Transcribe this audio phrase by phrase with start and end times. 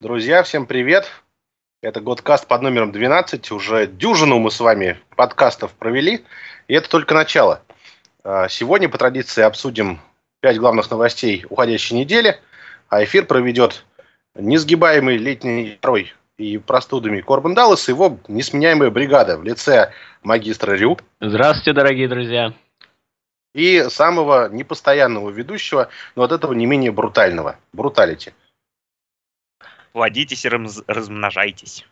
[0.00, 1.10] Друзья, всем привет!
[1.82, 3.52] Это Годкаст под номером 12.
[3.52, 6.24] Уже дюжину мы с вами подкастов провели,
[6.68, 7.60] и это только начало.
[8.24, 10.00] А, сегодня по традиции обсудим
[10.40, 12.40] пять главных новостей уходящей недели,
[12.88, 13.84] а эфир проведет
[14.34, 19.92] несгибаемый летний трой и простудами Корбан Даллас и его несменяемая бригада в лице
[20.22, 20.96] магистра Рю.
[21.20, 22.54] Здравствуйте, дорогие друзья.
[23.52, 27.56] И самого непостоянного ведущего, но от этого не менее брутального.
[27.74, 28.32] Бруталити.
[29.92, 31.84] Плодитесь и раз- размножайтесь.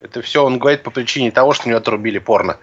[0.00, 2.58] Это все он говорит по причине того, что у него отрубили порно.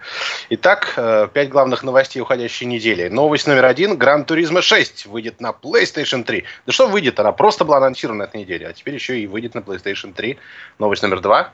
[0.48, 3.08] Итак, э, пять главных новостей уходящей недели.
[3.08, 3.98] Новость номер один.
[3.98, 6.44] Гран Туризма 6 выйдет на PlayStation 3.
[6.64, 7.20] Да что выйдет?
[7.20, 10.38] Она просто была анонсирована этой неделе, а теперь еще и выйдет на PlayStation 3.
[10.78, 11.52] Новость номер два.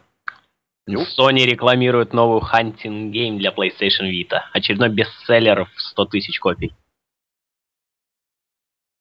[0.87, 1.01] Ю.
[1.01, 4.43] Sony рекламирует новую Hunting Game для PlayStation Vita.
[4.53, 6.73] Очередной бестселлер в 100 тысяч копий.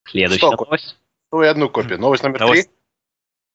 [0.08, 0.98] Следующая новость.
[1.32, 2.00] Ну и одну копию.
[2.00, 2.66] Новость номер три.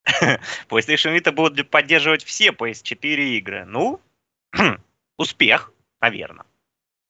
[0.68, 3.64] PlayStation Vita будут поддерживать все PS4 игры.
[3.64, 4.00] Ну,
[5.18, 6.44] успех, наверное.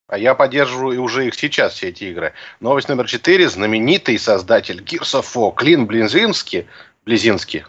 [0.08, 2.32] А я поддерживаю и уже их сейчас, все эти игры.
[2.60, 3.48] Новость номер четыре.
[3.48, 6.66] Знаменитый создатель Gears of War Клин Близинский.
[7.04, 7.64] Близинский.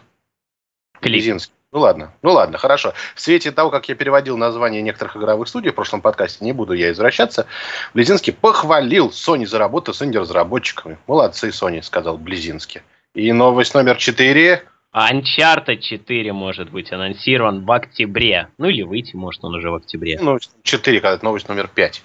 [1.00, 1.52] Близинский.
[1.70, 2.94] Ну ладно, ну ладно, хорошо.
[3.14, 6.72] В свете того, как я переводил название некоторых игровых студий в прошлом подкасте, не буду
[6.72, 7.46] я извращаться,
[7.92, 10.96] Близинский похвалил Sony за работу с инди-разработчиками.
[11.06, 12.80] Молодцы, Sony, сказал Близинский.
[13.14, 14.64] И новость номер четыре.
[14.94, 18.48] Uncharted 4 может быть анонсирован в октябре.
[18.58, 20.18] Ну или выйти может он уже в октябре.
[20.20, 22.02] Ну, четыре, когда это новость номер пять.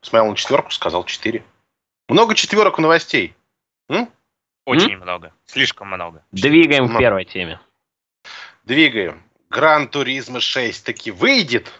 [0.00, 1.42] Смотрел на четверку, сказал четыре.
[2.08, 3.34] Много четверок у новостей.
[3.88, 4.08] М?
[4.64, 5.32] Очень много.
[5.44, 6.22] Слишком много.
[6.30, 6.94] Двигаем Ну.
[6.94, 7.58] к первой теме.
[8.64, 9.22] Двигаем.
[9.50, 11.72] Гран Туризма 6 таки выйдет.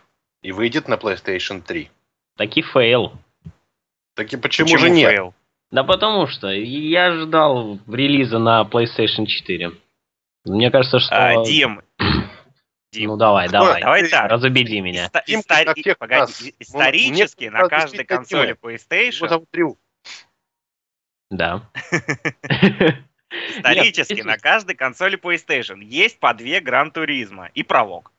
[0.42, 1.91] И выйдет на PlayStation 3.
[2.36, 3.12] Таки фейл.
[4.14, 5.10] Таки почему, же нет?
[5.10, 5.34] фейл?
[5.70, 9.72] Да потому что я ждал релиза на PlayStation 4.
[10.48, 11.14] Мне кажется, что...
[11.14, 11.82] А, Дим,
[12.92, 13.80] Дим, Ну давай, давай.
[13.82, 14.30] давай так.
[14.30, 15.10] Разубеди меня.
[15.27, 16.41] Дим, на всех погоди, нас.
[16.42, 19.78] и- Он- Исторически мне на каждой консоли Его PlayStation, зовут Рю.
[21.31, 21.69] Да.
[23.31, 28.12] исторически Нет, на каждой консоли PlayStation есть по две Gran Turismo и Пролог.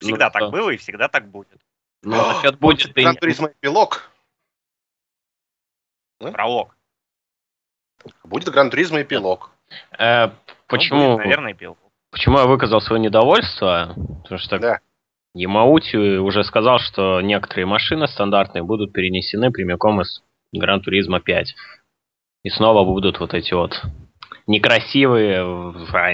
[0.00, 0.50] Всегда Ну так что?
[0.50, 1.60] было и всегда так будет.
[2.02, 3.02] Ну, насчет будет и...
[3.02, 4.10] Gran Turismo эпилог.
[6.18, 6.76] Пролог.
[8.22, 9.50] Будет Gran Turismo эпилог.
[10.68, 11.76] Э, Ну, Почему, будет, наверное, пил.
[12.10, 13.94] почему я выказал свое недовольство?
[14.22, 14.78] Потому что Да.
[15.34, 20.22] Ямаути уже сказал, что некоторые машины стандартные будут перенесены прямиком из
[20.52, 21.54] Gran Turismo 5.
[22.44, 23.82] И снова будут вот эти вот
[24.46, 25.42] некрасивые,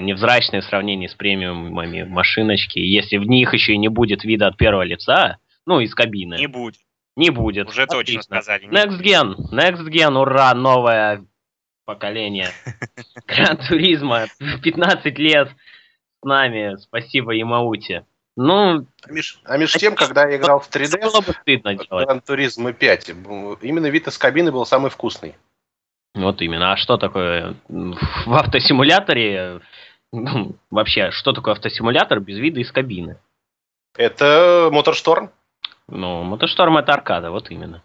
[0.01, 2.79] невзрачные в сравнении с премиумами машиночки.
[2.79, 6.47] Если в них еще и не будет вида от первого лица, ну, из кабины, Не
[6.47, 6.77] будет.
[7.17, 7.69] не будет.
[7.69, 8.23] Уже точно Отлично.
[8.23, 8.65] сказали.
[8.67, 11.25] не Next Gen, Next Gen, ура, новое
[11.85, 12.49] поколение.
[13.27, 14.27] Гран Туризма,
[14.63, 18.05] 15 лет с нами, спасибо Ямаути.
[18.37, 22.07] Ну, А меж, а меж тем, когда я играл в 3D, было бы стыдно делать.
[22.07, 23.09] Гран Туризма 5,
[23.63, 25.35] именно вид из кабины был самый вкусный.
[26.15, 26.73] Вот именно.
[26.73, 29.61] А что такое в автосимуляторе?
[30.13, 33.19] ну, Вообще, что такое автосимулятор без вида из кабины?
[33.97, 35.31] Это Моторшторм.
[35.89, 37.83] Ну, Мотошторм это аркада, вот именно.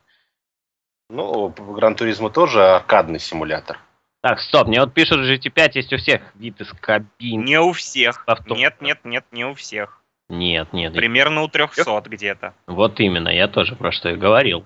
[1.15, 3.79] Ну, Гран Туризма тоже аркадный симулятор.
[4.21, 7.41] Так, стоп, мне вот пишут, GT5 есть у всех вид из кабины.
[7.41, 8.23] Не у всех.
[8.27, 8.53] Авто.
[8.53, 10.01] Нет, нет, нет, не у всех.
[10.27, 10.93] Нет, нет, нет.
[10.93, 12.53] Примерно у 300 где-то.
[12.67, 14.65] Вот именно, я тоже про что и говорил.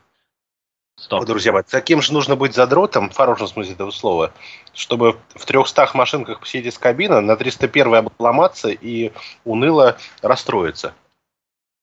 [0.96, 1.22] Стоп.
[1.22, 4.34] О, друзья мои, таким же нужно быть задротом, в хорошем смысле этого слова,
[4.74, 9.12] чтобы в 300 машинках посидеть из кабины, на 301 обломаться и
[9.46, 10.96] уныло расстроиться.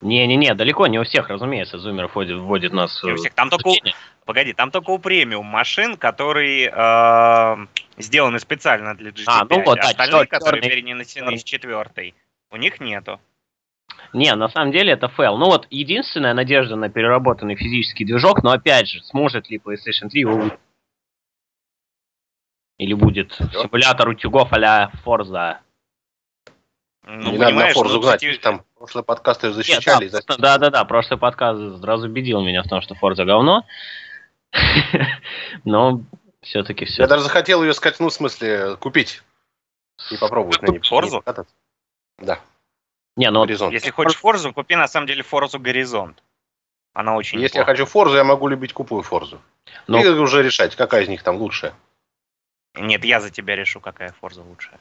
[0.03, 3.03] Не-не-не, далеко не у всех, разумеется, Зумер вводит, вводит нас...
[3.03, 3.35] Не у в всех.
[3.35, 3.75] Там только у-.
[4.27, 9.25] Погоди, там только у премиум машин, которые э, сделаны специально для GT5.
[9.27, 12.15] А, ну вот, да, Остальные, чёр- которые перенесены из четвертой,
[12.51, 13.21] у них нету.
[14.13, 15.39] Не, на самом деле это фейл.
[15.39, 20.21] Ну вот, единственная надежда на переработанный физический движок, но опять же, сможет ли PlayStation 3
[20.21, 20.51] его?
[22.79, 25.59] Или будет симулятор утюгов а-ля Forza?
[27.09, 30.11] Ну, не надо на Forza ну, гнать, кстати, там прошлые подкасты защищали.
[30.11, 33.65] Нет, да, да, да, да, прошлый подкаст сразу убедил меня в том, что Forza говно.
[35.65, 36.01] Но
[36.43, 37.03] все-таки все.
[37.03, 39.23] Я даже захотел ее сказать, ну, в смысле, купить.
[40.11, 40.81] И попробовать на ней.
[40.81, 41.23] Форзу?
[42.19, 42.41] Да,
[43.17, 43.73] Не, ну горизонт.
[43.73, 46.23] Если хочешь Форзу, купи на самом деле Форзу Горизонт.
[46.93, 49.41] Она очень Если я хочу Форзу, я могу любить купую Форзу.
[49.87, 50.03] Ну.
[50.03, 51.75] И уже решать, какая из них там лучшая.
[52.75, 54.81] Нет, я за тебя решу, какая Форза лучшая.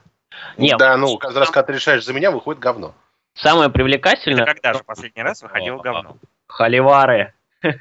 [0.58, 2.94] Не, да, ну, каждый раз, когда ты решаешь за меня, выходит говно.
[3.34, 4.46] самое Это привлекательное...
[4.46, 6.18] когда же последний раз выходило О, говно?
[6.48, 7.34] Холивары.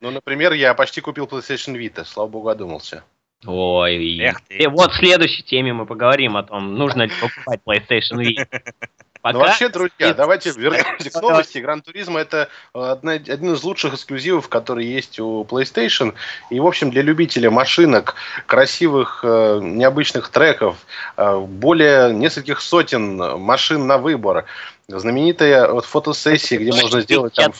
[0.00, 3.02] Ну, например, я почти купил PlayStation Vita, слава богу, одумался.
[3.46, 4.56] Ой, Эх ты.
[4.56, 8.46] и вот в следующей теме мы поговорим о том, нужно ли покупать PlayStation V.
[9.24, 9.38] Пока...
[9.38, 11.56] Ну вообще, друзья, давайте вернемся к новости.
[11.56, 16.12] Гран Туризма это одна, один из лучших эксклюзивов, который есть у PlayStation.
[16.50, 20.76] И, в общем, для любителя машинок, красивых, э, необычных треков,
[21.16, 24.44] э, более нескольких сотен машин на выбор,
[24.88, 27.52] знаменитая вот фотосессия, где можно сделать там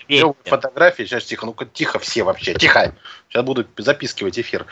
[0.45, 1.05] фотографии.
[1.05, 2.95] Сейчас тихо, ну-ка тихо все вообще, тихо.
[3.29, 4.67] Сейчас буду записывать эфир.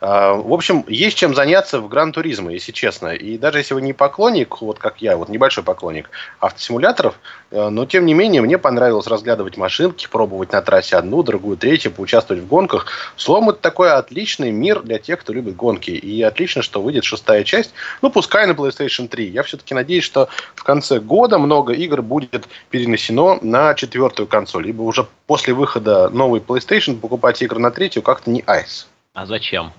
[0.00, 3.08] А, в общем, есть чем заняться в Гран Туризме, если честно.
[3.08, 7.18] И даже если вы не поклонник, вот как я, вот небольшой поклонник автосимуляторов,
[7.54, 12.42] но тем не менее мне понравилось разглядывать машинки, пробовать на трассе одну, другую, третью, поучаствовать
[12.42, 12.86] в гонках.
[13.16, 15.92] Словом, это такой отличный мир для тех, кто любит гонки.
[15.92, 17.72] И отлично, что выйдет шестая часть.
[18.02, 19.28] Ну, пускай на PlayStation 3.
[19.28, 24.66] Я все-таки надеюсь, что в конце года много игр будет перенесено на четвертую консоль.
[24.66, 28.88] Либо уже после выхода новой PlayStation покупать игры на третью как-то не айс.
[29.12, 29.72] А зачем?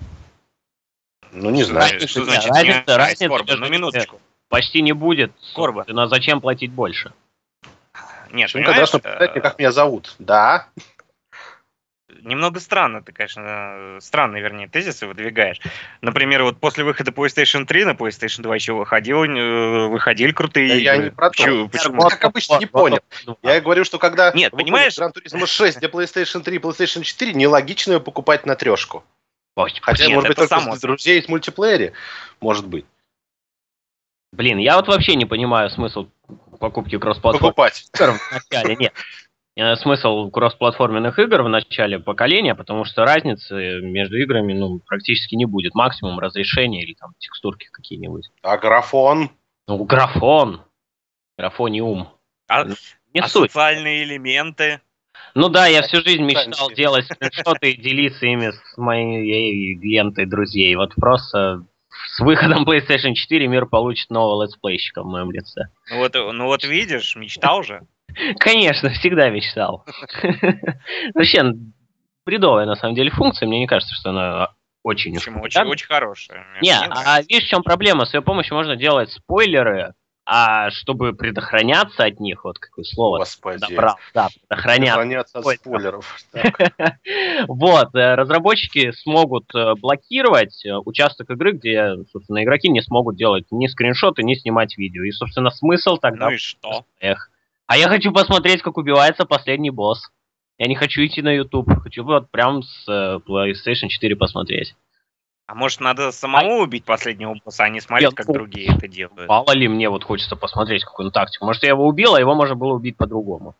[1.30, 1.92] Ну, не знаю.
[1.92, 4.18] Разница, что значит разница, не разница, разница на минуточку.
[4.48, 5.32] Почти не будет.
[5.54, 5.84] Корба.
[5.88, 7.12] Но зачем платить больше?
[8.36, 10.14] Нет, Почему понимаешь, когда что как меня зовут?
[10.18, 10.68] Да
[12.26, 15.60] немного странно ты, конечно, странные, вернее, тезисы выдвигаешь.
[16.02, 20.80] Например, вот после выхода PlayStation 3 на PlayStation 2 еще выходил, э, выходили крутые игры.
[20.80, 21.36] Я не про то.
[21.36, 21.68] Почему?
[21.68, 22.02] Почему?
[22.02, 23.00] Я, как обычно, не понял.
[23.42, 24.98] Я говорю, что когда Нет, понимаешь?
[24.98, 29.04] Gran Turismo 6 для PlayStation 3 и PlayStation 4, нелогично ее покупать на трешку.
[29.80, 30.76] Хотя, Нет, может быть, только само.
[30.76, 31.94] с друзей в мультиплеере.
[32.40, 32.84] Может быть.
[34.32, 36.08] Блин, я вот вообще не понимаю смысл
[36.56, 37.48] покупки кроссплатформы.
[37.48, 37.86] Покупать.
[37.98, 38.92] Вначале, нет.
[39.56, 45.46] Э, смысл кроссплатформенных игр в начале поколения, потому что разницы между играми ну, практически не
[45.46, 45.74] будет.
[45.74, 48.28] Максимум разрешения или там текстурки какие-нибудь.
[48.42, 49.30] А графон?
[49.66, 50.62] Ну, графон.
[51.38, 52.08] Графониум.
[52.48, 52.64] А,
[53.14, 53.50] не а суть.
[53.50, 54.80] социальные элементы?
[55.34, 60.74] Ну да, я всю жизнь мечтал делать скриншоты и делиться ими с моей лентой друзей.
[60.76, 61.64] Вот просто
[62.08, 65.68] с выходом PlayStation 4 мир получит нового летсплейщика в моем лице.
[65.90, 67.82] Ну вот, ну вот видишь, мечтал же.
[68.38, 69.84] Конечно, всегда мечтал.
[71.14, 71.44] Вообще,
[72.24, 73.46] бредовая на самом деле функция.
[73.46, 74.50] Мне не кажется, что она
[74.82, 75.42] очень Почему?
[75.42, 76.46] Очень, очень хорошая.
[76.62, 78.06] Не, а видишь, в чем проблема?
[78.06, 79.94] С ее помощью можно делать спойлеры,
[80.28, 83.18] а чтобы предохраняться от них, вот какое слово.
[83.18, 83.60] Господи.
[83.60, 84.96] Да, прав, да предохраняться.
[84.96, 86.16] Предохраняться от спойлеров.
[87.48, 93.44] Вот, э, разработчики смогут э, блокировать э, участок игры, где, собственно, игроки не смогут делать
[93.52, 95.04] ни скриншоты, ни снимать видео.
[95.04, 96.26] И, собственно, смысл тогда...
[96.26, 96.84] Ну и что?
[97.00, 97.30] Эх.
[97.66, 100.10] А я хочу посмотреть, как убивается последний босс.
[100.58, 101.68] Я не хочу идти на YouTube.
[101.82, 104.74] Хочу вот прям с PlayStation 4 посмотреть.
[105.48, 106.62] А может, надо самому а...
[106.64, 109.28] убить последнего босса, а не смотреть, я, как ну, другие это делают?
[109.28, 111.44] Мало ли мне вот хочется посмотреть какую-нибудь тактику.
[111.44, 113.54] Может, я его убил, а его можно было убить по-другому.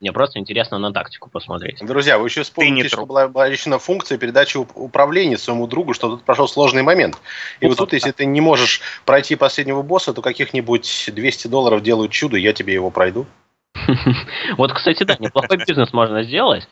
[0.00, 1.78] Мне просто интересно на тактику посмотреть.
[1.80, 6.46] Друзья, вы еще вспомните, что была обещана функция передачи управления своему другу, что тут прошел
[6.46, 7.16] сложный момент.
[7.60, 12.12] И вот тут, если ты не можешь пройти последнего босса, то каких-нибудь 200 долларов делают
[12.12, 13.26] чудо, я тебе его пройду.
[14.56, 16.68] Вот, кстати, да, неплохой бизнес можно сделать.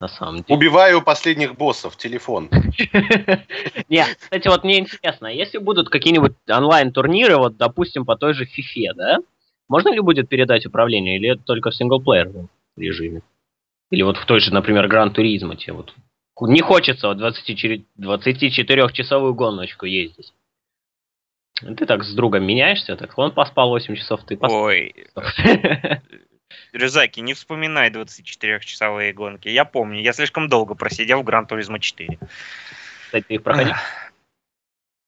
[0.00, 0.56] На самом деле.
[0.56, 2.48] Убиваю последних боссов, телефон.
[3.90, 8.44] Нет, кстати, вот мне интересно, а если будут какие-нибудь онлайн-турниры, вот, допустим, по той же
[8.44, 9.18] FIFA, да?
[9.68, 13.20] Можно ли будет передать управление, или это только в синглплеерном режиме?
[13.90, 15.92] Или вот в той же, например, Гран Туризма тебе вот
[16.40, 20.32] не хочется вот 24-часовую гоночку ездить.
[21.60, 24.62] Ты так с другом меняешься, так он поспал 8 часов, ты поспал.
[24.62, 24.94] Ой.
[26.72, 29.48] Рюзаки, не вспоминай 24-часовые гонки.
[29.48, 32.18] Я помню, я слишком долго просидел в Гран Туризмо 4.
[33.06, 33.74] Кстати, ты их проходил?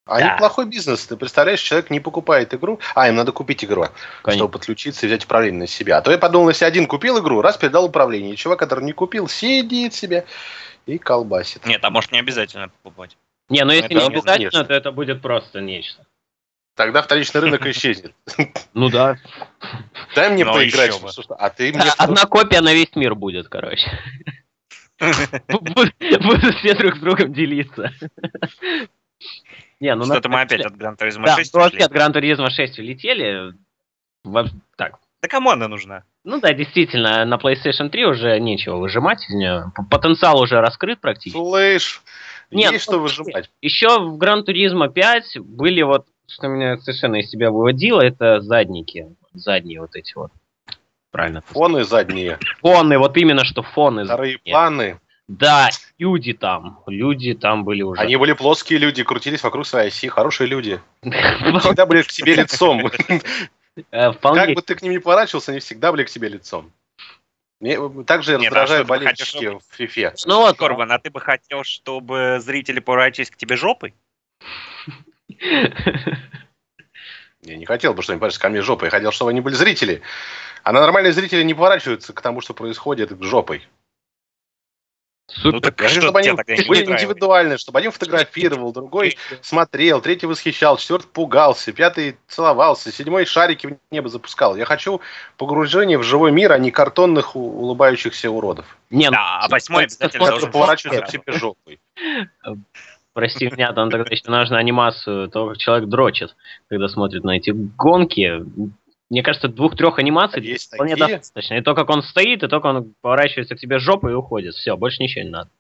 [0.05, 0.35] А да.
[0.35, 1.07] неплохой бизнес.
[1.07, 2.81] Ты представляешь, человек не покупает игру.
[2.97, 3.87] А, им надо купить игру,
[4.23, 4.41] Конечно.
[4.41, 5.99] чтобы подключиться и взять управление на себя.
[5.99, 8.33] А то я подумал, если один купил игру, раз передал управление.
[8.33, 10.27] И чувак, который не купил, сидит себе
[10.87, 11.65] и колбасит.
[11.67, 13.17] Нет, а может не обязательно покупать.
[13.49, 16.05] Не, ну если это не обязательно, то это будет просто нечто.
[16.75, 18.15] Тогда вторичный рынок исчезнет.
[18.75, 19.19] Ну да.
[20.15, 20.99] Дай мне поиграть.
[21.39, 21.91] А ты мне...
[21.99, 23.87] Одна копия на весь мир будет, короче.
[25.49, 27.93] Будут все друг с другом делиться.
[29.81, 32.79] Не, ну Что-то мы опять от Гран Туризма 6 Да, вообще от Гран Туризма 6
[32.79, 33.53] улетели.
[34.77, 34.99] Так.
[35.21, 36.05] Да кому она нужна?
[36.25, 39.73] Ну да, действительно, на PlayStation 3 уже нечего выжимать из нее.
[39.91, 41.37] Потенциал уже раскрыт практически.
[41.39, 42.03] Слышь,
[42.51, 43.51] Нет, есть что выжимать.
[43.61, 49.15] Еще в Гран Туризма 5 были вот что меня совершенно из себя выводило, это задники.
[49.35, 50.31] Задние вот эти вот.
[51.11, 51.43] Правильно.
[51.43, 52.39] Фоны задние.
[52.61, 54.53] Фоны, вот именно что фоны Вторые задние.
[54.53, 55.01] планы.
[55.29, 56.81] Да, люди там.
[56.87, 58.01] Люди там были уже.
[58.01, 60.09] Они были плоские люди, крутились вокруг своей оси.
[60.09, 60.81] Хорошие люди.
[61.03, 62.91] Всегда были к себе лицом.
[63.91, 66.71] Э, как бы ты к ним не поворачивался, они всегда были к себе лицом.
[67.59, 70.15] Мне также Нет, раздражают а болельщики в FIFA.
[70.27, 73.95] Ну вот, Корбан, а ты бы хотел, чтобы зрители поворачивались к тебе жопой?
[77.43, 78.87] Я не хотел бы, что они пальцы ко мне жопой.
[78.87, 80.01] Я хотел, чтобы они были зрители.
[80.63, 83.67] А на нормальные зрители не поворачиваются к тому, что происходит жопой.
[85.29, 85.53] Супер.
[85.53, 86.33] Ну так Я хочу, что чтобы они
[86.69, 93.67] были индивидуальны, чтобы один фотографировал, другой смотрел, третий восхищал, четвертый пугался, пятый целовался, седьмой шарики
[93.67, 94.57] в небо запускал.
[94.57, 95.01] Я хочу
[95.39, 100.29] погружение в живой мир, а не картонных улыбающихся уродов, Не, ну, Да, а восьмой обязательно
[100.29, 101.81] должен поворачиваются к себе жопой.
[103.15, 106.35] Прости меня, там тогда еще нужно анимацию того, как человек дрочит,
[106.69, 108.43] когда смотрит на эти гонки.
[109.11, 111.19] Мне кажется, двух-трех анимаций есть вполне такие?
[111.19, 111.55] достаточно.
[111.55, 114.55] И то, как он стоит, и то, как он поворачивается к тебе жопой и уходит.
[114.55, 115.51] Все, больше ничего не надо.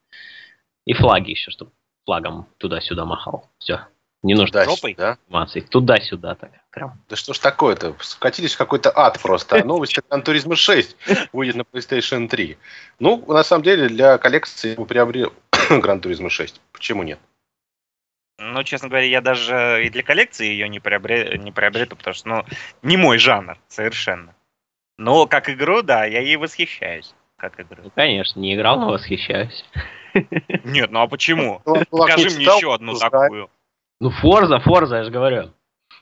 [0.87, 1.73] И флаги еще, чтобы
[2.06, 3.50] флагом туда-сюда махал.
[3.59, 3.80] Все.
[4.23, 4.94] Не нужно Да, жопой?
[4.94, 5.18] да.
[5.28, 5.61] анимации.
[5.61, 6.52] Туда-сюда так.
[6.71, 6.94] Прям.
[7.11, 7.94] Да что ж такое-то?
[8.00, 9.56] Скатились в какой-то ад просто.
[9.56, 10.97] А новость Gran Turismo 6
[11.32, 12.56] выйдет на PlayStation 3.
[13.00, 15.32] Ну, на самом деле, для коллекции я бы приобрел
[15.71, 16.61] Gran Turismo 6.
[16.73, 17.18] Почему нет?
[18.44, 21.38] Ну, честно говоря, я даже и для коллекции ее не, приобре...
[21.38, 22.44] не приобрету, потому что, ну,
[22.82, 24.34] не мой жанр совершенно.
[24.99, 27.14] Но как игру, да, я ей восхищаюсь.
[27.37, 27.82] Как игру.
[27.84, 29.64] Ну, конечно, не играл, но восхищаюсь.
[30.64, 31.61] Нет, ну а почему?
[31.90, 33.50] Покажи не мне читал, еще одну такую.
[34.00, 35.52] Ну, Форза, Форза, я же говорю.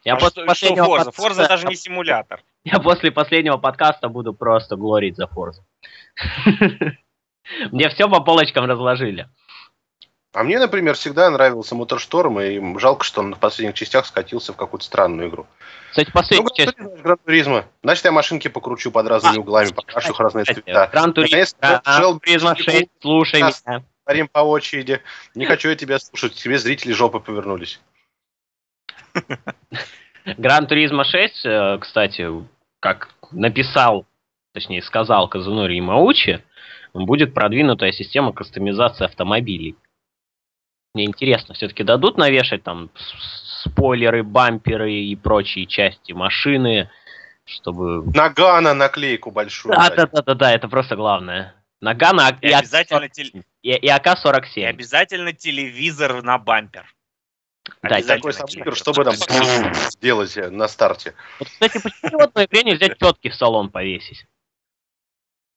[0.04, 1.04] Я А после что, что последнего Форза?
[1.04, 2.42] подкаста- Форза даже не симулятор.
[2.64, 5.64] Я после последнего подкаста буду просто глорить за Форзу.
[7.73, 9.28] Мне все по полочкам разложили.
[10.32, 14.56] А мне, например, всегда нравился Моторшторм, и жалко, что он в последних частях скатился в
[14.56, 15.46] какую-то странную игру.
[15.90, 16.78] Кстати, Ну, последняя часть...
[16.78, 17.64] Гран Туризма.
[17.82, 20.88] Значит, я машинки покручу под разными А, углами, покрашу их разные цвета.
[20.92, 23.84] Гран Туризмо, Наконец-то Гран Шелби Туризмо 6, слушай меня.
[24.06, 25.00] Говорим по очереди.
[25.34, 26.34] Не хочу я тебя слушать.
[26.34, 27.80] Тебе зрители жопы повернулись.
[30.25, 32.28] Гран Туризмо 6, э, кстати,
[32.78, 34.06] как написал,
[34.52, 36.42] точнее сказал Казунори Имаучи,
[36.94, 39.76] будет продвинутая система кастомизации автомобилей.
[40.94, 42.90] Мне интересно, все-таки дадут навешать там
[43.64, 46.90] спойлеры, бамперы и прочие части машины,
[47.44, 48.04] чтобы...
[48.12, 49.75] Нагана наклейку большую.
[49.75, 51.54] Да, да, да, да, да, это просто главное.
[51.80, 54.49] Нагана И и, обязательно, теле- и, и АК-47.
[54.56, 56.92] и обязательно телевизор на бампер.
[57.82, 58.49] Да, Такой телевизор.
[58.50, 59.14] самбур, чтобы там
[59.90, 61.14] сделать на старте.
[61.38, 64.26] Вот, кстати, почему в одной игре нельзя тетки в салон повесить?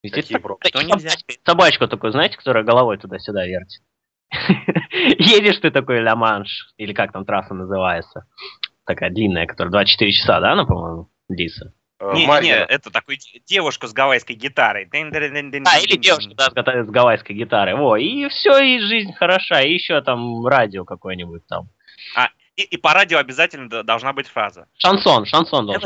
[0.04, 3.82] Ведь Какие это Собачку такую, знаете, которая головой туда-сюда вертит.
[5.20, 8.26] Едешь ты такой ля-манш, или как там трасса называется.
[8.86, 11.74] Такая длинная, которая 24 часа, да, она, по-моему, длится?
[12.00, 14.86] Э, Не, не, не, это такой де- девушка с гавайской гитарой.
[14.92, 17.76] А, или девушка, да, с гавайской гитарой.
[17.76, 21.70] Во, и все, и жизнь хороша, и еще там радио какое-нибудь там.
[22.56, 24.68] И, и по радио обязательно должна быть фраза.
[24.78, 25.82] Шансон, шансон должен.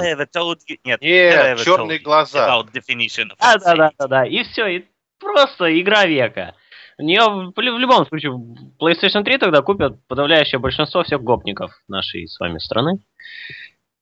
[0.84, 2.46] Нет, Нет, черные глаза.
[2.46, 4.25] about definition of Да, да, да, да, да.
[4.25, 4.86] И все, и
[5.20, 6.56] просто игра века.
[7.00, 11.72] У нее в, в любом случае в PlayStation 3 тогда купят подавляющее большинство всех гопников
[11.88, 13.00] нашей с вами страны.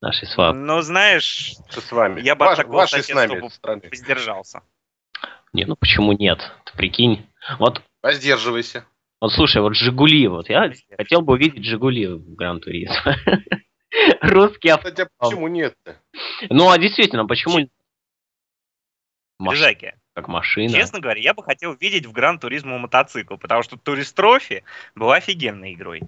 [0.02, 0.58] Нашей с вами.
[0.58, 2.22] Ну, знаешь, Что с вами?
[2.22, 3.82] Я бы от Ваш- такого Вашей с нами страны.
[3.90, 4.62] воздержался.
[5.52, 6.40] Не, ну почему нет?
[6.66, 7.26] Ты прикинь.
[7.60, 8.86] Вот, Воздерживайся.
[9.22, 13.16] вот слушай, вот Жигули, вот я хотел бы увидеть Жигули в Гран Туризмо.
[14.22, 14.90] Русский авто.
[14.90, 15.98] Кстати, а почему нет-то?
[16.50, 17.70] Ну, а действительно, почему...
[19.40, 20.74] Лежаки, Как машина.
[20.74, 24.64] честно говоря, я бы хотел видеть в Гран Туризмо мотоцикл, потому что Турист Трофи
[24.96, 26.04] была офигенной игрой.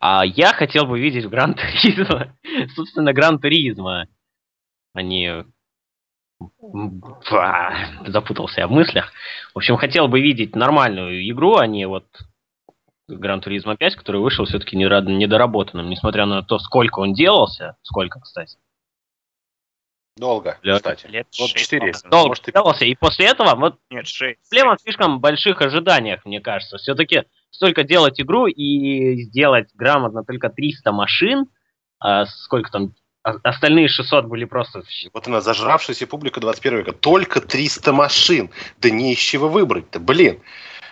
[0.00, 2.34] А я хотел бы видеть в Гран Туризмо,
[2.74, 4.06] собственно, Гран Туризмо,
[4.94, 5.44] а не...
[6.62, 7.02] М,
[7.32, 9.12] а, Запутался я в мыслях.
[9.52, 12.06] В общем, хотел бы видеть нормальную игру, а не вот
[13.08, 17.76] Гран Туризмо 5, который вышел все-таки недоработанным, несмотря на то, сколько он делался.
[17.82, 18.56] Сколько, кстати?
[20.16, 20.78] Долго, Лёд.
[20.78, 21.06] кстати.
[21.06, 21.92] Лет Вот шесть, четыре.
[21.92, 22.10] по-моему.
[22.10, 24.40] Долго может, и- делался, и после этого вот Нет, шесть.
[24.50, 26.76] Проблема в слишком больших ожиданиях, мне кажется.
[26.76, 31.46] Все-таки столько делать игру и сделать грамотно только 300 машин,
[31.98, 34.82] а сколько там, а- остальные 600 были просто...
[35.14, 36.92] Вот она, зажравшаяся публика 21 века.
[36.92, 38.50] Только 300 машин.
[38.80, 40.40] Да не из чего выбрать-то, блин.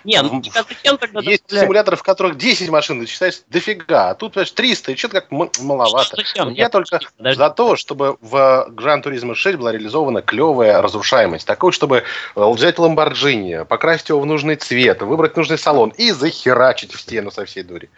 [0.05, 1.65] Не, ну а зачем тогда Есть добавлять?
[1.65, 4.11] симуляторы, в которых 10 машин, считаешь, дофига.
[4.11, 6.17] А тут, понимаешь, 300, и что-то как маловато.
[6.17, 6.45] Зачем?
[6.45, 10.81] Вот Нет, Я только подожди, за то, чтобы в Gran Turismo 6 была реализована клевая
[10.81, 11.47] разрушаемость.
[11.47, 12.05] Такой, чтобы
[12.37, 17.31] э, взять Ламборджини, покрасить его в нужный цвет, выбрать нужный салон и захерачить в стену
[17.31, 17.91] со всей дури.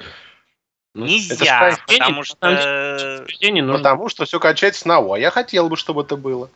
[0.94, 3.24] Ну, Нельзя, это потому что...
[3.62, 3.78] нужно...
[3.78, 5.14] Потому что все кончается на «о».
[5.14, 6.50] А я хотел бы, чтобы это было.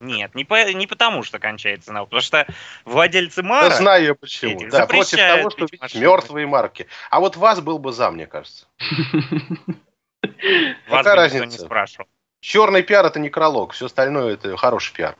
[0.00, 2.46] Нет, не, по- не потому что кончается наука, потому что
[2.84, 3.68] владельцы Мара...
[3.68, 4.60] Я знаю я почему.
[4.60, 5.66] эти Да, против того, что
[5.98, 6.86] мертвые марки.
[7.10, 8.66] А вот вас был бы за, мне кажется.
[10.88, 11.64] Вас какая никто не разница?
[11.64, 12.08] спрашивал.
[12.40, 15.16] Черный пиар это некролог, все остальное это хороший пиар.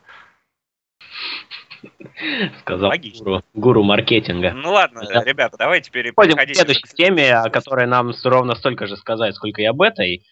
[2.61, 4.53] Сказал гуру, гуру маркетинга.
[4.53, 5.23] Ну ладно, да.
[5.23, 9.65] ребята, давайте переходим к следующей теме, о которой нам ровно столько же сказать, сколько и
[9.65, 10.27] об этой.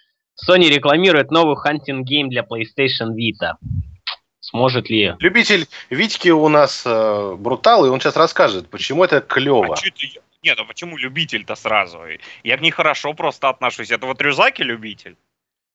[0.49, 3.55] Sony рекламирует новый hunting game для PlayStation Vita.
[4.55, 5.17] Сможет ли...
[5.19, 9.75] Любитель Витьки у нас э, брутал, и он сейчас расскажет, почему это клево.
[9.75, 11.99] А Нет, а почему любитель-то сразу?
[12.45, 13.91] Я к ней хорошо просто отношусь.
[13.91, 15.17] Это вот Рюзаки любитель?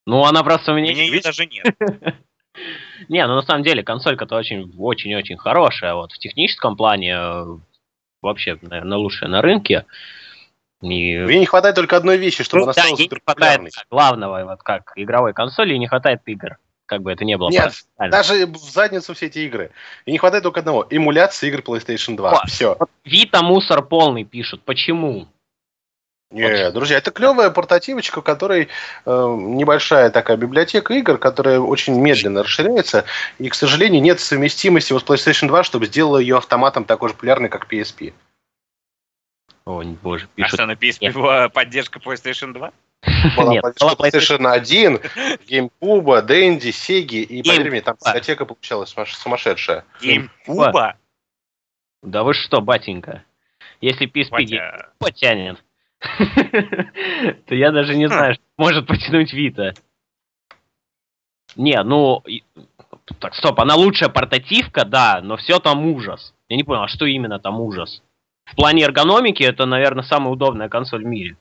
[0.06, 0.94] Ну, она просто у меня...
[0.94, 1.66] Меня ее даже нет.
[3.10, 5.92] Не, ну на самом деле консолька-то очень-очень-очень хорошая.
[5.92, 7.44] Вот в техническом плане э,
[8.22, 9.84] вообще, наверное, лучшая на рынке.
[10.80, 10.86] И...
[10.88, 14.62] Ей не хватает только одной вещи, чтобы ну, она да, стала не хватает главного, вот
[14.62, 16.56] как игровой консоли, и не хватает игр.
[16.90, 17.50] Как бы это ни было.
[17.50, 19.70] Нет, даже в задницу все эти игры.
[20.06, 20.84] И не хватает только одного.
[20.90, 22.32] Эмуляции игр PlayStation 2.
[22.32, 22.76] О, все.
[22.80, 24.62] Вот Vita мусор полный пишут.
[24.64, 25.28] Почему?
[26.32, 26.74] Не, вот.
[26.74, 28.66] друзья, это клевая портативочка, у которой
[29.06, 33.04] э, небольшая такая библиотека игр, которая очень медленно расширяется,
[33.38, 37.48] и, к сожалению, нет совместимости с PlayStation 2, чтобы сделала ее автоматом такой же популярной,
[37.48, 38.14] как PSP.
[39.64, 40.54] О, боже, а пишут.
[40.54, 42.72] А что, на PSP была поддержка PlayStation 2?
[43.36, 44.96] Была Нет, поддержка PlayStation 1,
[45.48, 49.84] GameCube, Dendy, Sega, и, поверь мне, там библиотека получалась сумасшедшая.
[50.02, 50.94] GameCube?
[52.02, 53.24] Да вы что, батенька?
[53.80, 54.58] Если PSP
[54.98, 55.62] потянет.
[57.46, 59.72] то я даже не знаю, что может потянуть Вита.
[61.56, 62.22] Не, ну...
[63.18, 66.32] Так, стоп, она лучшая портативка, да, но все там ужас.
[66.48, 68.02] Я не понял, а что именно там ужас?
[68.44, 71.36] В плане эргономики это, наверное, самая удобная консоль в мире.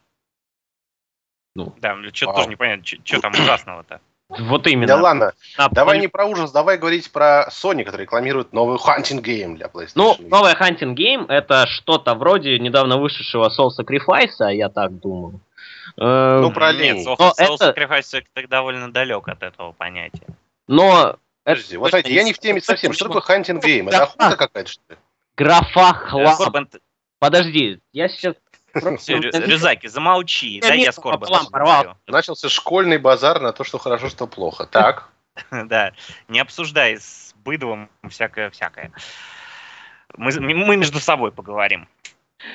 [1.59, 1.75] Ну.
[1.81, 3.99] Да, что-то тоже непонятно, что там ужасного-то.
[4.29, 4.87] Вот именно.
[4.87, 9.23] Да ладно, а, давай не про ужас, давай говорить про Sony, который рекламирует новую Hunting
[9.23, 9.93] Game для PlayStation.
[9.95, 15.41] Ну, новая Hunting Game это что-то вроде недавно вышедшего Soul Sacrifice, я так думаю.
[15.97, 17.71] Эм, ну, про Нет, Soul, Soul это...
[17.71, 20.27] Sacrifice это довольно далек от этого понятия.
[20.67, 21.17] Но...
[21.43, 22.93] Подожди, вот знаете, я не в теме совсем.
[22.93, 23.87] Что такое Hunting Game?
[23.87, 24.97] Это охота какая-то, что ли?
[25.35, 26.69] Графа хлам.
[27.17, 28.35] Подожди, я сейчас
[28.73, 31.97] Рюзаки, замолчи, да я скоро порвал.
[32.07, 34.65] Начался школьный базар на то, что хорошо, что плохо.
[34.65, 35.09] Так.
[35.51, 35.93] Да,
[36.27, 38.91] не обсуждай с быдовым всякое-всякое.
[40.17, 41.87] Мы, мы между собой поговорим.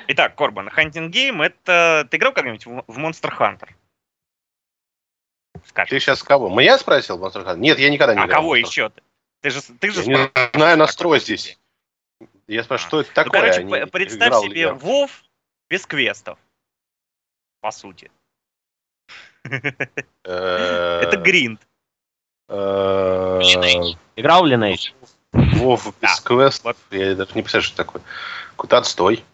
[0.08, 2.06] Итак, Корбан, Hunting Game это...
[2.10, 3.70] Ты играл когда-нибудь в Monster Hunter?
[5.66, 5.90] Скажи.
[5.90, 6.48] Ты сейчас кого?
[6.48, 7.58] Меня спросил Monster Hunter?
[7.58, 8.38] Нет, я никогда не а играл.
[8.38, 8.92] А кого еще?
[9.40, 11.58] Ты же, ты же я не знаю настрой здесь.
[12.46, 13.62] Я спрашиваю, что это такое?
[13.62, 15.23] Ну, короче, представь себе Вов
[15.68, 16.38] без квестов.
[17.60, 18.10] По сути.
[20.24, 21.60] Это гринд.
[24.16, 24.92] Играл ли Lineage?
[25.32, 26.76] Вов без квестов.
[26.90, 28.02] Я даже не представляю, что такое.
[28.56, 29.24] Куда отстой.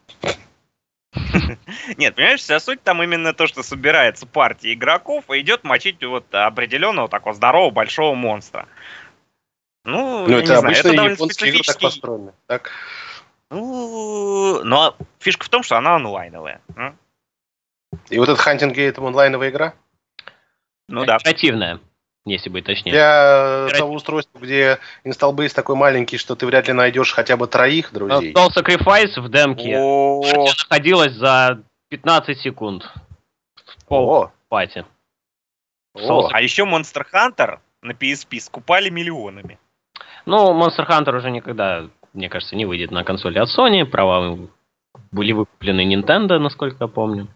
[1.96, 6.32] Нет, понимаешь, вся суть там именно то, что собирается партия игроков и идет мочить вот
[6.32, 8.68] определенного такого здорового большого монстра.
[9.84, 12.32] Ну, ну это обычно японские игры так построены.
[12.46, 12.70] Так?
[13.50, 16.60] Ну, но фишка в том, что она онлайновая.
[18.08, 19.74] И вот этот Hunting Gate это онлайновая игра?
[20.88, 21.16] Ну да.
[21.16, 21.80] Оперативная,
[22.24, 22.92] если быть точнее.
[22.92, 27.48] Для того устройства, где инсталл бейс такой маленький, что ты вряд ли найдешь хотя бы
[27.48, 28.32] троих друзей.
[28.32, 29.76] Soul Sacrifice в демке
[30.58, 32.88] находилась за 15 секунд.
[33.54, 34.84] В пол пати.
[35.94, 39.58] А еще Monster Hunter на PSP скупали миллионами.
[40.26, 43.84] Ну, Monster Hunter уже никогда мне кажется, не выйдет на консоли от Sony.
[43.84, 44.38] Права
[45.12, 47.28] были выкуплены Nintendo, насколько я помню.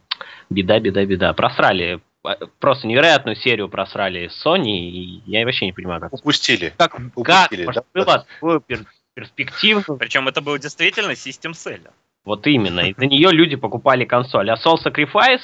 [0.51, 1.33] Беда, беда, беда.
[1.33, 6.13] Просрали а, просто невероятную серию просрали Sony, и я вообще не понимаю, как...
[6.15, 6.73] Упустили.
[6.77, 7.83] Как, Упустили, как да?
[7.93, 9.97] было такую пер перспективу?
[9.99, 11.93] Причем это был действительно System Seller.
[12.25, 12.81] Вот именно.
[12.81, 14.51] И на нее люди покупали консоль.
[14.51, 15.43] А Soul Sacrifice...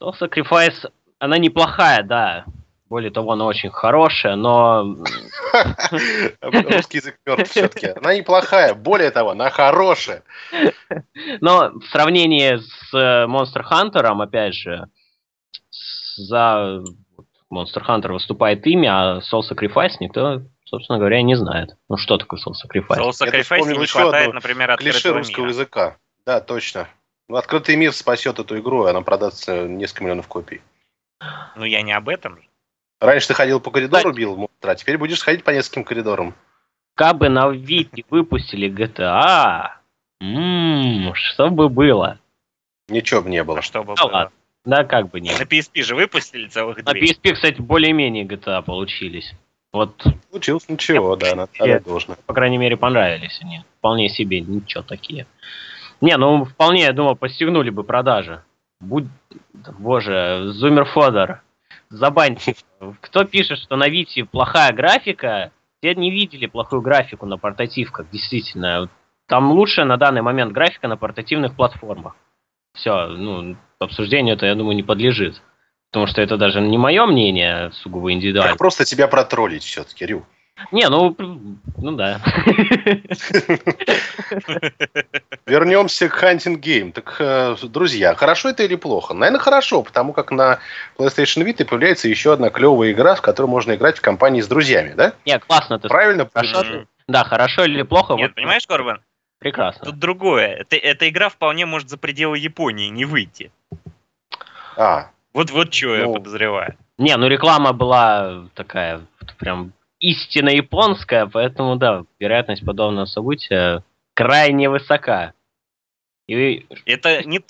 [0.00, 2.44] Soul Sacrifice, она неплохая, да.
[2.88, 4.96] Более того, она очень хорошая, но...
[6.40, 7.88] Русский язык мертв все-таки.
[7.88, 10.22] Она неплохая, более того, она хорошая.
[11.40, 14.88] Но в сравнении с э, Monster Hunter, опять же,
[16.16, 16.84] за
[17.52, 21.76] Monster Hunter выступает имя, а Soul Sacrifice никто, собственно говоря, не знает.
[21.88, 22.98] Ну что такое Soul Sacrifice?
[22.98, 25.52] Soul Sacrifice не хватает, например, открытого русского мира.
[25.52, 25.96] языка.
[26.24, 26.88] Да, точно.
[27.28, 30.60] Ну, открытый мир спасет эту игру, и она продастся несколько миллионов копий.
[31.56, 32.48] Ну, я не об этом же.
[33.00, 36.34] Раньше ты ходил по коридору, бил монстра, а теперь будешь ходить по нескольким коридорам.
[36.94, 39.68] Как бы на Вите выпустили GTA,
[40.20, 42.18] ммм, что бы было?
[42.88, 43.58] Ничего бы не было.
[43.58, 44.12] А что бы ну, было?
[44.12, 44.32] Ладно.
[44.64, 46.84] Да, как бы не На PSP же выпустили целых две.
[46.84, 49.32] На PSP, кстати, более-менее GTA получились.
[49.72, 50.02] Вот.
[50.30, 52.16] Получилось ничего, да, на я, должно.
[52.26, 53.62] По крайней мере, понравились они.
[53.78, 55.26] Вполне себе, ничего такие.
[56.00, 58.42] Не, ну, вполне, я думал, постигнули бы продажи.
[58.80, 59.06] Будь...
[59.78, 61.42] Боже, Зумер Фодор.
[61.88, 62.56] Забаньте.
[63.00, 68.88] Кто пишет, что на Вите плохая графика, все не видели плохую графику на портативках, действительно.
[69.26, 72.16] Там лучшая на данный момент графика на портативных платформах.
[72.74, 75.42] Все, ну, обсуждению это, я думаю, не подлежит.
[75.90, 78.50] Потому что это даже не мое мнение, сугубо индивидуально.
[78.52, 80.26] Как просто тебя протроллить все-таки, Рю.
[80.72, 81.14] Не, ну,
[81.76, 82.20] ну да.
[85.46, 86.92] Вернемся к Hunting Game.
[86.92, 89.14] Так, э, друзья, хорошо это или плохо?
[89.14, 90.58] Наверное, хорошо, потому как на
[90.98, 94.94] PlayStation Vita появляется еще одна клевая игра, в которую можно играть в компании с друзьями,
[94.96, 95.12] да?
[95.24, 96.28] Нет, классно ты Правильно?
[96.32, 98.14] Хорошо, да, хорошо или плохо?
[98.14, 99.00] Нет, вот, понимаешь, Корбан?
[99.38, 99.84] Прекрасно.
[99.84, 100.48] Тут другое.
[100.48, 103.50] Это, эта игра вполне может за пределы Японии не выйти.
[104.76, 105.10] А.
[105.34, 106.76] Вот, вот что ну, я подозреваю.
[106.98, 109.02] Не, ну реклама была такая
[109.38, 113.82] прям истинно японская, поэтому, да, вероятность подобного события
[114.14, 115.32] крайне высока.
[116.26, 116.66] И...
[116.86, 117.40] Это не...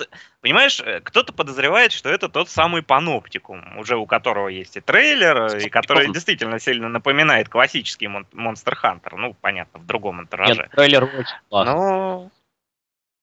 [0.43, 5.49] Понимаешь, э, кто-то подозревает, что это тот самый паноптикум, уже у которого есть и трейлер,
[5.49, 9.17] Стоп, и который действительно сильно напоминает классический Monster Hunter.
[9.17, 10.55] Ну, понятно, в другом антураже.
[10.55, 11.75] Нет, трейлер очень классный.
[11.75, 12.31] Но...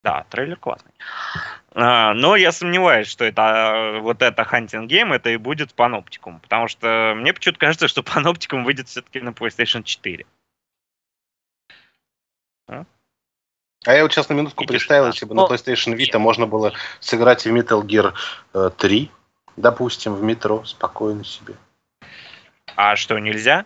[0.04, 0.92] Да, трейлер классный.
[1.76, 6.42] А, но я сомневаюсь, что это а, вот это Hunting Game, это и будет Panopticum.
[6.42, 10.26] Потому что мне почему-то кажется, что Panopticum выйдет все-таки на PlayStation 4.
[12.68, 12.86] А?
[13.86, 16.74] а я вот сейчас на минутку Видишь, представил, если бы на PlayStation Vita можно было
[17.00, 18.14] сыграть в Metal Gear
[18.72, 19.08] 3, э,
[19.56, 21.56] допустим, в метро, спокойно себе.
[22.76, 23.66] А что, нельзя?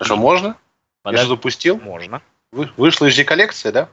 [0.00, 0.56] Что, можно?
[1.02, 1.18] Подожди.
[1.18, 1.80] Я же запустил?
[1.80, 2.22] Можно.
[2.52, 3.88] Вы, вышла из коллекция, да?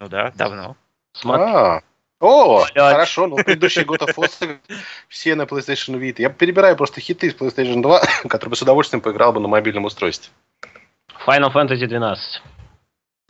[0.00, 0.76] Ну да, давно.
[1.12, 1.44] Смотри.
[1.44, 1.82] А,
[2.20, 2.92] о, Блядь.
[2.92, 4.58] хорошо, ну предыдущий год of War
[5.08, 6.16] все на PlayStation Vita.
[6.22, 9.84] Я перебираю просто хиты с PlayStation 2, которые бы с удовольствием поиграл бы на мобильном
[9.84, 10.32] устройстве.
[11.26, 12.42] Final Fantasy 12.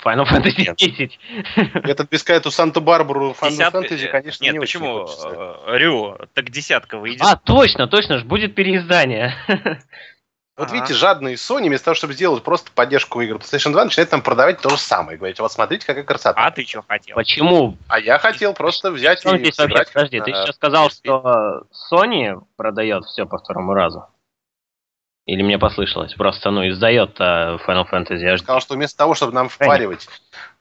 [0.05, 1.19] Final Fantasy 10.
[1.85, 5.07] Этот без эту Санта-Барбару Final Fantasy, конечно, Нет, не почему?
[5.07, 7.23] Э, Рю, так десятка выйдет.
[7.23, 9.35] А, точно, точно ж, будет переиздание.
[10.61, 10.75] Вот ага.
[10.75, 14.61] видите, жадные Sony, вместо того, чтобы сделать просто поддержку игр PlayStation 2, начинает там продавать
[14.61, 15.17] то же самое.
[15.17, 16.39] Говорить, вот смотрите, какая красота.
[16.39, 17.17] А ты что хотел?
[17.17, 17.79] Почему?
[17.89, 23.07] А я хотел просто взять и здесь вообще, подожди, ты сейчас сказал, что Sony продает
[23.07, 24.05] все по второму разу?
[25.25, 26.13] Или мне послышалось?
[26.13, 30.09] Просто, ну, издает uh, Final Fantasy Я сказал, что вместо того, чтобы нам впаривать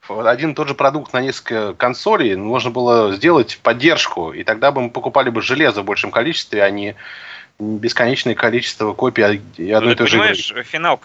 [0.08, 4.80] один и тот же продукт на несколько консолей, можно было сделать поддержку, и тогда бы
[4.80, 6.96] мы покупали бы железо в большем количестве, а не
[7.60, 10.62] бесконечное количество копий одной ну, и той же игры.
[10.64, 11.00] финал,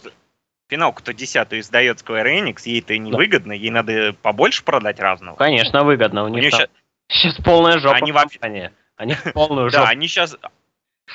[0.67, 3.55] финал, кто десятую издает Square Enix, ей это невыгодно, да.
[3.55, 5.35] ей надо побольше продать разного.
[5.35, 6.23] Конечно, выгодно.
[6.23, 6.69] У них, у них сейчас...
[7.07, 7.95] сейчас полная жопа.
[7.97, 8.71] Они вообще...
[8.97, 9.83] Они полную жопу.
[9.83, 10.37] Да, они сейчас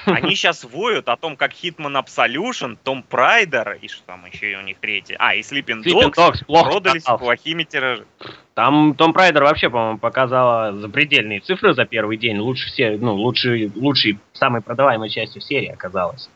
[0.07, 4.63] они сейчас воют о том, как Hitman Absolution, Том Прайдер и что там еще у
[4.63, 5.17] них третий.
[5.19, 7.25] А, и Sleeping, Sleeping Dogs, Dogs продались продался.
[7.25, 8.07] плохими тиражами.
[8.55, 12.39] Там Том Прайдер вообще, по-моему, показала запредельные цифры за первый день.
[12.39, 16.31] Лучше все, ну, лучшей, лучшей, самой продаваемой частью серии оказалось.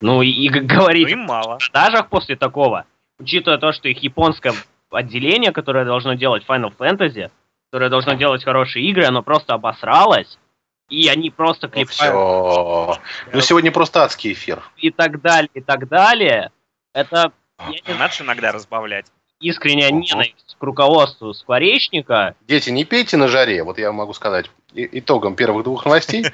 [0.00, 1.58] Ну и, и говорить ну, мало.
[1.58, 2.86] в продажах после такого,
[3.18, 4.52] учитывая то, что их японское
[4.90, 7.30] отделение, которое должно делать Final Fantasy,
[7.70, 10.38] которое должно делать хорошие игры, оно просто обосралось
[10.88, 11.70] и они просто.
[11.74, 12.94] Ну,
[13.32, 14.62] ну сегодня просто адский эфир.
[14.76, 16.50] И так далее, и так далее.
[16.92, 17.32] Это...
[17.68, 19.06] Не надо иногда разбавлять.
[19.40, 22.34] Искренняя ненависть к руководству скворечника.
[22.42, 26.24] Дети, не пейте на жаре, вот я могу сказать итогом первых двух новостей.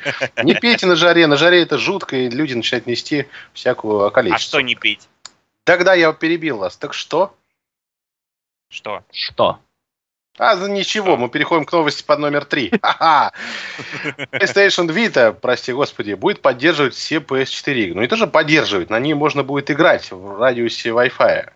[0.42, 4.44] Не пейте на жаре, на жаре это жутко, и люди начинают нести всякую околичность.
[4.44, 5.08] А что не пить?
[5.64, 6.76] Тогда я перебил вас.
[6.76, 7.34] Так что?
[8.68, 9.02] Что?
[9.12, 9.58] Что?
[10.38, 12.70] А, за ничего, мы переходим к новости под номер три.
[14.30, 17.94] PlayStation Vita, прости господи, будет поддерживать все PS4 игры.
[17.94, 21.50] Ну не тоже поддерживать, на ней можно будет играть в радиусе Wi-Fi.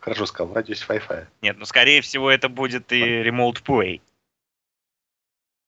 [0.00, 1.26] Хорошо сказал, в радиусе Wi-Fi.
[1.42, 4.00] Нет, ну скорее всего это будет и Remote Play.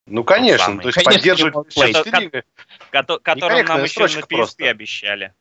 [0.06, 2.44] Ну конечно, то есть поддерживать PS4 игры.
[2.90, 5.34] Которым нам еще на PSP обещали.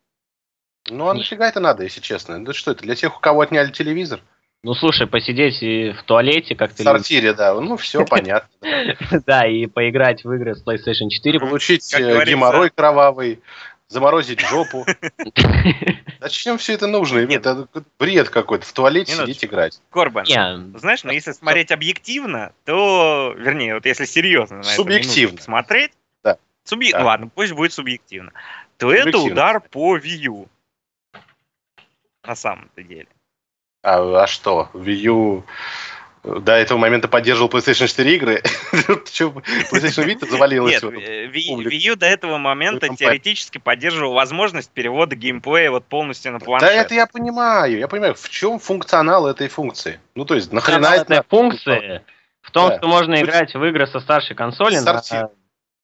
[0.89, 2.43] Ну а нафига это надо, если честно?
[2.43, 4.21] Да что это, для тех, у кого отняли телевизор?
[4.63, 6.81] Ну, слушай, посидеть в туалете как-то...
[6.81, 7.53] В сортире, да.
[7.53, 8.49] Ну, все понятно.
[9.25, 11.39] Да, и поиграть в игры с PlayStation 4.
[11.39, 13.39] Получить э, геморрой кровавый,
[13.87, 14.85] заморозить жопу.
[16.19, 17.19] Зачем все это нужно?
[17.19, 17.67] Это
[17.99, 18.65] бред какой-то.
[18.65, 19.79] В туалете сидеть играть.
[19.91, 25.39] Корбан, знаешь, но ну, если смотреть объективно, то, вернее, вот если серьезно Субъективно.
[25.39, 25.91] смотреть,
[26.23, 26.37] да.
[26.93, 28.33] Ладно, пусть будет субъективно,
[28.77, 30.47] то это удар по Wii
[32.23, 33.07] На самом-то деле.
[33.87, 34.69] А, а что?
[34.73, 35.43] Wii U
[36.23, 38.43] до этого момента поддерживал PlayStation 4 игры.
[38.73, 40.83] PlayStation Vita завалилась.
[40.83, 46.67] Нет, Wii U до этого момента теоретически поддерживал возможность перевода геймплея вот полностью на планшет.
[46.67, 47.79] Да это я понимаю.
[47.79, 50.01] Я понимаю, в чем функционал этой функции.
[50.15, 51.23] Ну, то есть, нахрена это...
[51.29, 52.03] функции
[52.41, 54.79] в том, что можно играть в игры со старшей консоли.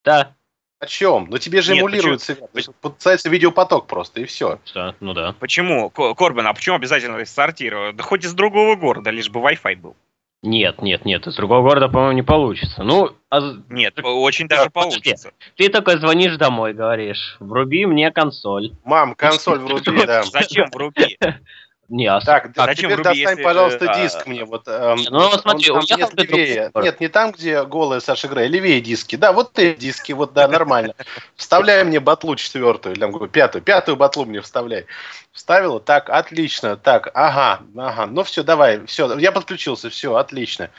[0.04, 0.34] Да.
[0.80, 1.28] О чем?
[1.30, 2.36] Ну тебе же Нет, эмулируется,
[2.80, 4.58] подается видеопоток просто, и все.
[4.64, 4.94] Что?
[5.00, 5.34] Ну да.
[5.38, 5.88] Почему?
[5.90, 7.92] Ко- Корбин, а почему обязательно из сортира?
[7.92, 9.96] Да хоть из другого города, лишь бы Wi-Fi был.
[10.42, 12.82] Нет, нет, нет, из другого города, по-моему, не получится.
[12.82, 15.00] Ну, а Нет, очень даже подожди.
[15.00, 15.32] получится.
[15.56, 18.72] ты только звонишь домой, говоришь, вруби мне консоль.
[18.84, 20.22] Мам, консоль вруби, да.
[20.24, 21.16] Зачем вруби?
[21.88, 24.44] Не, а Так, А а зачем теперь вруби, достань, если, пожалуйста, э, диск мне.
[24.44, 26.70] Вот, эм, Ну, он смотри, там место ты в другой левее.
[26.74, 29.16] Нет, не там, где голая Саша Грей, левее диски.
[29.16, 30.94] Да, вот ты диски, вот да, нормально.
[31.36, 34.86] Вставляй мне батлу четвертую, или там, пятую, пятую батлу мне вставляй.
[35.32, 40.70] Вставила, так, отлично, так, ага, ага, ну все, давай, все, я подключился, все, отлично.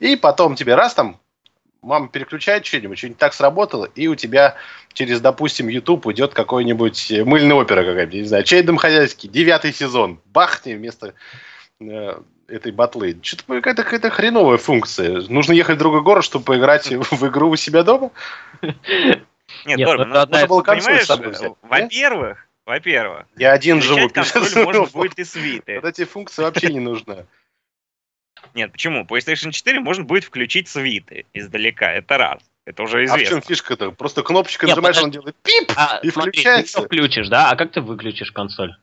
[0.00, 1.20] И потом тебе раз там,
[1.82, 4.56] мама переключает что-нибудь, что-нибудь так сработало, и у тебя
[4.92, 10.20] через, допустим, YouTube уйдет какой-нибудь э, мыльная опера какая-нибудь, не знаю, чей домохозяйский, девятый сезон,
[10.26, 11.14] бахни вместо
[11.80, 13.18] э, этой батлы.
[13.22, 15.22] Что-то какая-то, какая-то хреновая функция.
[15.28, 18.10] Нужно ехать в другой город, чтобы поиграть в игру у себя дома?
[18.62, 23.26] Нет, Корбин, ну, ну, это надо было консоль понимаешь, с собой взять, э, во-первых, во-первых,
[23.36, 24.08] Я один живу.
[24.10, 25.76] консоль можно будет из свиты.
[25.80, 27.26] Вот эти функции вообще не нужны.
[28.54, 29.04] Нет, почему?
[29.04, 32.42] PlayStation 4 можно будет включить свиты издалека, это раз.
[32.64, 33.40] Это уже А в чем известно.
[33.40, 33.90] фишка-то?
[33.92, 35.04] Просто кнопочка нажимаешь, подожди.
[35.04, 36.78] он делает пип, а, и смотри, ты включается.
[36.78, 37.50] её включишь, да?
[37.50, 38.76] А как ты выключишь консоль?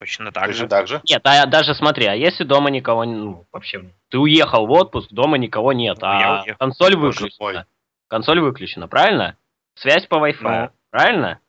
[0.00, 0.68] Точно так Точно же.
[0.68, 1.02] так же.
[1.08, 3.14] Нет, а даже смотри, а если дома никого не...
[3.14, 7.66] Ну, вообще, ты уехал в отпуск, дома никого нет, Ну, а консоль выключена.
[8.08, 9.36] Консоль выключена, правильно?
[9.74, 10.70] Связь по Wi-Fi, Ну.
[10.90, 11.40] правильно?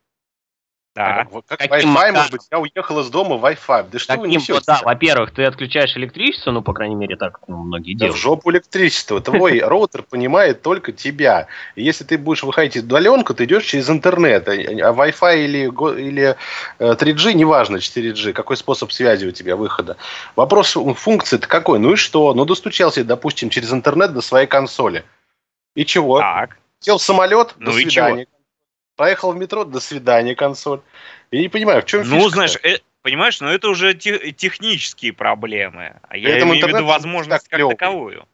[0.94, 1.24] Да.
[1.24, 2.16] Как, как Каким Wi-Fi, макаром?
[2.16, 3.88] может быть, я уехал из дома Wi-Fi.
[3.92, 4.54] Да что вы несете?
[4.54, 8.00] вот, да, во-первых, ты отключаешь электричество, ну, по крайней мере, так ну, многие Да в
[8.10, 8.22] делают.
[8.22, 9.22] жопу электричество.
[9.22, 11.48] Твой роутер понимает только тебя.
[11.76, 14.50] И если ты будешь выходить удаленку, ты идешь через интернет.
[14.50, 16.36] А а Wi-Fi или, или
[16.80, 19.96] э, 3G, неважно, 4G, какой способ связи у тебя выхода.
[20.36, 21.80] Вопрос функции-то какой?
[21.80, 22.34] Ну и что?
[22.34, 25.06] Ну достучался, допустим, через интернет до своей консоли.
[25.74, 26.20] И чего?
[26.20, 26.58] Так.
[26.82, 28.28] Сел в самолет, Ну до и свидания.
[29.02, 30.82] Поехал в метро, до свидания, консоль.
[31.32, 36.00] Я не понимаю, в чем Ну, знаешь, э, понимаешь, но это уже те- технические проблемы.
[36.08, 37.76] А я этом имею в виду интернет возможность как клёвый.
[37.76, 38.28] таковую.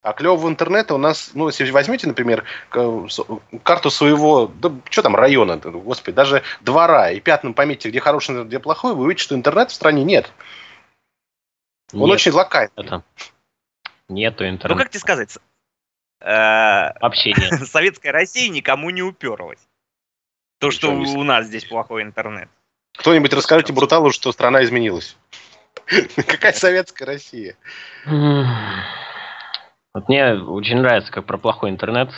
[0.00, 2.44] А клевого интернета у нас, ну, если возьмете, например,
[3.62, 8.48] карту своего, да что там, района, господи, даже двора, и пятном пометьте, где хороший интернет,
[8.48, 10.32] где плохой, вы увидите, что интернета в стране нет.
[11.92, 12.72] Он Нет, очень локальный.
[12.74, 13.04] это...
[14.08, 14.82] Нету Ну, интернета.
[14.82, 15.36] как тебе сказать?
[16.22, 17.52] Э, Вообще нет.
[17.68, 19.58] Советская Россия никому не уперлась.
[20.60, 22.48] То, что Ничего у нас здесь плохой интернет.
[22.98, 25.16] Кто-нибудь расскажите Бруталу, что страна изменилась.
[26.16, 27.56] Какая советская Россия?
[29.92, 32.10] Вот мне очень нравится, как про плохой интернет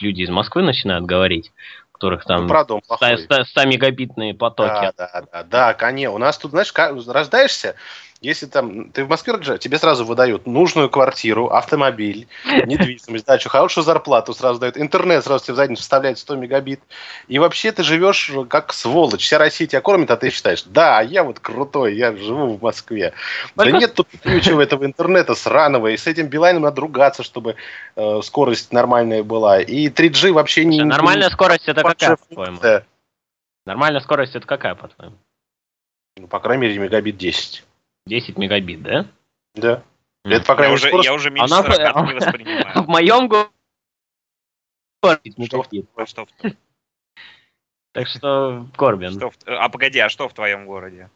[0.00, 1.52] люди из Москвы начинают говорить,
[1.90, 3.44] у которых Ну, там он 100, плохой.
[3.46, 4.68] 100 мегабитные потоки.
[4.68, 6.16] Да, да, да, да, конечно.
[6.16, 7.76] У нас тут, знаешь, рождаешься,
[8.24, 13.84] если там ты в Москве рождаешься, тебе сразу выдают нужную квартиру, автомобиль, недвижимость, дачу, хорошую
[13.84, 16.80] зарплату сразу дают, интернет сразу тебе в задницу вставляет 100 мегабит.
[17.28, 19.22] И вообще ты живешь как сволочь.
[19.22, 23.12] Вся Россия тебя кормит, а ты считаешь, да, я вот крутой, я живу в Москве.
[23.54, 27.56] Да нет тут ничего этого интернета сраного, и с этим Билайном надо ругаться, чтобы
[27.96, 29.60] э, скорость нормальная была.
[29.60, 30.82] И 3G вообще не...
[30.82, 32.58] Нормальная скорость это какая, по-твоему?
[33.66, 35.16] Нормальная скорость это какая, по-твоему?
[36.16, 37.64] Ну, по крайней мере, мегабит 10.
[38.06, 39.06] 10 мегабит, да?
[39.54, 39.82] Да.
[40.24, 41.06] Это, по Я крайней уже, мере, скорость.
[41.08, 42.84] я уже меньше Она- 40 не В воспринимаю.
[42.88, 43.50] моем городе
[45.46, 45.64] Что?
[45.96, 46.26] А в-
[47.92, 51.10] Так что, Корбин, в- А погоди, а что в твоем городе?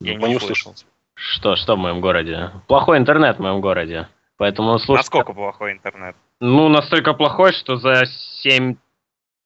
[0.00, 0.72] Я Ну, не не услышал.
[0.72, 0.88] услышал.
[1.14, 2.50] что, что в моем городе?
[2.68, 4.08] Плохой интернет в моем городе.
[4.36, 6.14] Поэтому слушай, Насколько плохой интернет?
[6.40, 8.04] ну настолько плохой, что за
[8.42, 8.76] 7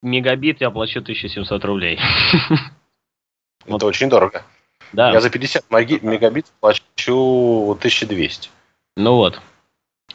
[0.02, 1.98] мегабит я плачу 1700 рублей.
[3.66, 4.44] Это очень дорого.
[4.92, 8.50] Да, Я за 50 маги- мегабит плачу 1200.
[8.96, 9.40] ну вот.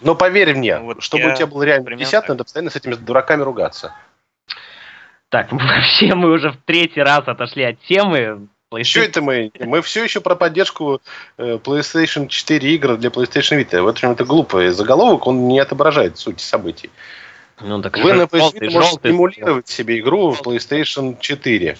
[0.02, 2.30] Но поверь мне, Ну вот чтобы я у тебя был реально примерно 50, так.
[2.30, 3.94] надо постоянно с этими дураками ругаться.
[5.30, 8.48] Так, вообще мы уже в третий раз отошли от темы.
[8.84, 9.50] Что это мы?
[9.60, 11.02] Мы все еще про поддержку
[11.38, 13.82] э, PlayStation 4 игр для PlayStation Vita.
[13.82, 16.90] В общем, это глупый заголовок, он не отображает суть событий.
[17.62, 21.78] Ну, так Вы на PS желтый, Vita можете стимулировать себе игру в PlayStation 4.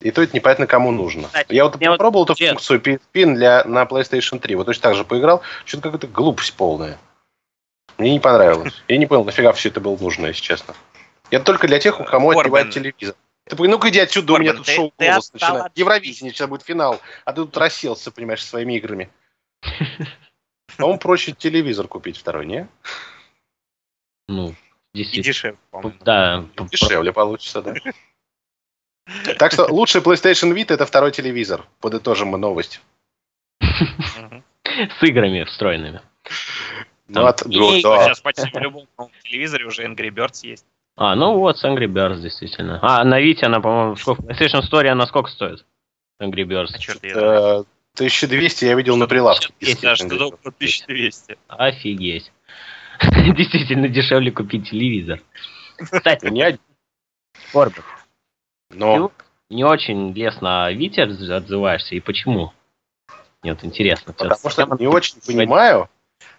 [0.00, 1.24] И то это непонятно кому нужно.
[1.26, 4.54] Кстати, Я вот мне вот попробовал эту честно- функцию PSP для, на PlayStation 3.
[4.54, 5.42] Вот точно так же поиграл.
[5.64, 6.98] Что-то какая-то глупость полная.
[7.98, 8.72] Мне не понравилось.
[8.86, 10.74] Я не понял, нафига все это было нужно, если честно.
[11.30, 12.42] Это только для тех, у кому Корбан.
[12.44, 13.16] отбивает телевизор.
[13.44, 15.64] Ты ну-ка иди отсюда, у меня Корбан, тут ты- шоу ты голос начинает.
[15.66, 17.00] от- Евровидение, сейчас будет финал.
[17.24, 19.10] А ты тут расселся, понимаешь, со своими играми.
[20.76, 22.68] По-моему, проще телевизор купить второй, не?
[24.28, 24.54] Ну,
[24.94, 25.98] И дешевле, по-моему.
[26.02, 27.74] Да, Дешевле получится, да.
[29.38, 31.64] Так что лучший PlayStation Vita это второй телевизор.
[31.80, 32.80] Подытожим мы новость.
[33.60, 36.00] С играми встроенными.
[37.08, 38.04] Ну, от- и- ну, да.
[38.04, 38.86] Сейчас почти в любом
[39.22, 40.64] телевизоре уже Angry Birds есть.
[40.96, 42.80] А, ну вот, с Angry Birds, действительно.
[42.82, 45.64] А, на Вите она, по-моему, сколько, PlayStation Store она сколько стоит?
[46.20, 46.68] Angry Birds.
[46.74, 47.64] А черт, я...
[47.94, 49.48] 1200 я видел на прилавке.
[49.80, 51.38] Да, что-то около 1200.
[51.48, 52.30] Офигеть.
[53.00, 55.20] Действительно дешевле купить телевизор.
[55.78, 56.60] Кстати, Не один.
[57.52, 57.84] Корбик,
[58.70, 62.52] Но ты не очень лестно отз- отзываешься, и почему?
[63.42, 64.12] Мне вот интересно.
[64.12, 65.88] потому Всё- что не очень понимаю.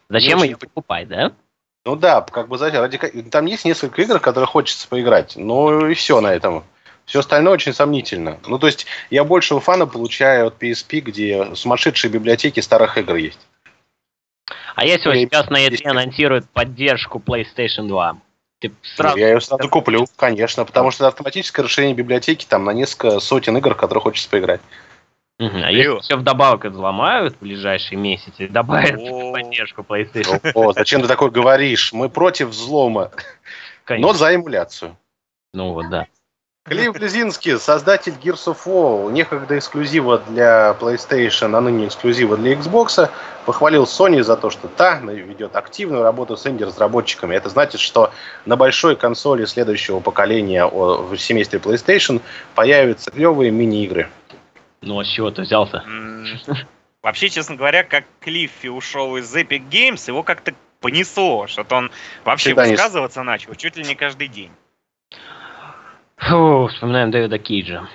[0.09, 1.31] Зачем ее очень- покупать, да?
[1.85, 2.81] Ну да, как бы зачем?
[2.81, 2.97] Ради...
[3.31, 5.35] Там есть несколько игр, в которые хочется поиграть.
[5.37, 6.63] Ну и все на этом.
[7.05, 8.39] Все остальное очень сомнительно.
[8.45, 13.39] Ну, то есть, я большего фана получаю от PSP, где сумасшедшие библиотеки старых игр есть.
[14.75, 18.17] А если вот сейчас на E3 есть- анонсируют поддержку PlayStation 2,
[18.59, 19.17] ты Ну, сразу...
[19.17, 23.57] я ее сразу куплю, конечно, потому что это автоматическое расширение библиотеки там на несколько сотен
[23.57, 24.61] игр, в которые хочется поиграть.
[25.39, 29.31] Мгм, А если все вдобавок взломают в ближайшие месяцы, добавят О.
[29.31, 31.93] поддержку PlayStation, О, зачем ты такое говоришь?
[31.93, 33.11] Мы против взлома,
[33.87, 34.97] но за эмуляцию.
[35.53, 36.07] Ну вот, да.
[36.65, 43.09] Клифф Близинский, создатель Gears of War, некогда эксклюзива для PlayStation, а ныне эксклюзива для Xbox,
[43.45, 47.33] похвалил Sony за то, что та ведет активную работу с инди-разработчиками.
[47.35, 48.11] Это значит, что
[48.45, 52.21] на большой консоли следующего поколения в семействе PlayStation
[52.53, 54.07] появятся клевые мини-игры.
[54.81, 55.83] Ну а с чего ты взялся?
[57.01, 61.91] Вообще, честно говоря, как Клиффи ушел из Epic Games, его как-то понесло, что-то он
[62.25, 64.51] вообще Всегда не- высказываться начал чуть ли не каждый день.
[66.19, 67.87] Фу, вспоминаем Дэвида Кейджа.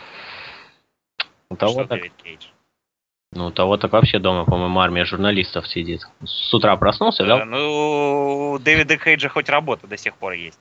[1.51, 2.47] У того, Что так, Дэвид Кейдж?
[3.33, 6.01] ну, у того так вообще дома, по-моему, армия журналистов сидит.
[6.25, 10.59] С утра проснулся, Э, взял, Ну, у Дэвида Кейджа хоть работа до сих пор есть.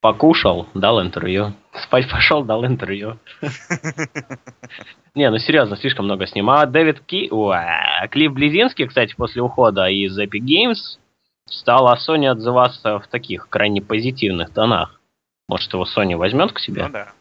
[0.00, 1.52] покушал, дал интервью.
[1.84, 3.18] Спать пошел, дал интервью.
[5.14, 6.60] Не, ну серьезно, слишком много снимал.
[6.60, 7.28] А Дэвид Ки...
[8.08, 10.98] Клифф Близинский, кстати, после ухода из Epic Games
[11.46, 14.98] стал о Sony отзываться в таких крайне позитивных тонах.
[15.52, 16.88] Может, его Sony возьмет к Ну себе?
[16.88, 17.12] да.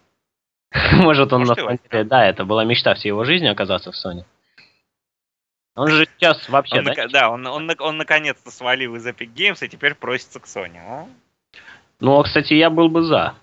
[0.93, 2.03] Может, он Может, на самом деле...
[2.05, 4.23] Да, это была мечта всей его жизни оказаться в Sony.
[5.75, 6.91] Он же сейчас вообще, Он, да?
[6.91, 10.77] нака- да, он, он, он наконец-то свалил из Epic Games и теперь просится к Sony.
[10.79, 11.09] О,
[11.99, 13.35] Ну, а, кстати, я был бы за.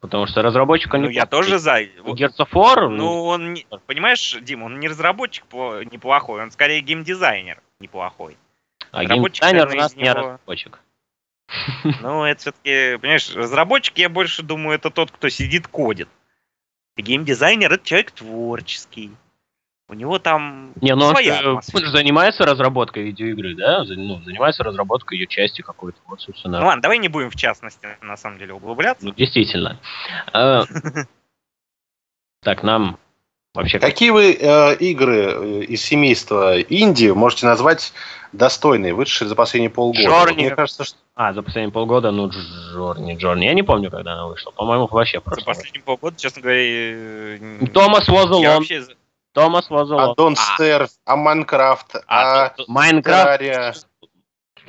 [0.00, 1.78] Потому что разработчик он Ну, я тоже за.
[2.04, 6.80] У Gears of War, Ну, он, не- понимаешь, Дим, он не разработчик неплохой, он скорее
[6.82, 8.36] геймдизайнер неплохой.
[8.92, 10.78] а геймдизайнер у нас из не него- разработчик.
[12.02, 16.08] Ну, это все-таки, понимаешь, разработчик, я больше думаю, это тот, кто сидит, кодит.
[16.96, 19.12] А геймдизайнер это человек творческий.
[19.90, 21.86] У него там Не, ну он своя же, он атмосфера.
[21.86, 23.84] же занимается разработкой видеоигры, да?
[23.84, 25.98] Ну, занимается разработкой ее части какой-то.
[26.06, 26.60] Вот, собственно.
[26.60, 29.06] Ну ладно, давай не будем в частности, на самом деле, углубляться.
[29.06, 29.80] Ну, действительно.
[30.34, 30.64] Э,
[32.42, 32.98] Так, нам
[33.58, 33.78] вообще...
[33.78, 37.92] как- Какие вы э, игры э, из семейства Индии можете назвать
[38.32, 40.02] достойные, вышедшие за последние полгода?
[40.08, 40.46] Джорни.
[40.46, 43.44] Мне кажется, что А, за последние полгода, ну, Джорни, Джорни.
[43.44, 44.50] Я не помню, когда она вышла.
[44.52, 45.44] По-моему, вообще За просто.
[45.44, 47.38] последние полгода, честно говоря, э,
[47.72, 48.44] Томас я Возелон.
[48.56, 48.82] вообще...
[48.82, 48.92] за-
[49.34, 50.14] Томас а Возелон.
[50.16, 50.60] Don't А.
[50.62, 53.86] Starve, а Майнкрафт, А, а Майнкрафт.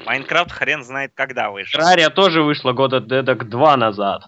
[0.06, 1.80] Майнкрафт хрен знает когда вышел.
[1.80, 4.24] Террария тоже вышла года эдак два назад.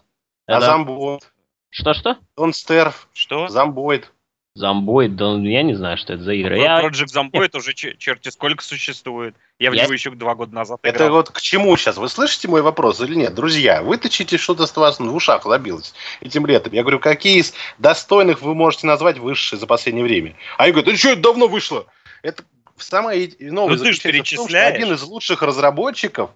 [0.48, 1.32] а Это- Зомбоид,
[1.70, 2.18] Что-что?
[2.38, 3.48] Don't Starve, Что?
[3.48, 4.12] Зомбоид.
[4.54, 6.60] Зомбоид, да я не знаю, что это за игры.
[6.60, 6.82] Я...
[6.82, 9.34] Project Zomboid уже чер- черти сколько существует.
[9.60, 11.12] Я в Я- него еще два года назад Это играл.
[11.12, 11.96] вот к чему сейчас?
[11.98, 13.34] Вы слышите мой вопрос или нет?
[13.34, 16.74] Друзья, вытащите что-то с вас в ушах забилось этим летом.
[16.74, 20.36] Я говорю, какие из достойных вы можете назвать высшие за последнее время?
[20.58, 21.86] А они говорят, да что, это давно вышло.
[22.22, 22.44] Это
[22.78, 24.76] самое новое Ну, ты ж заключается в том, что перечисляешь.
[24.76, 26.32] один из лучших разработчиков,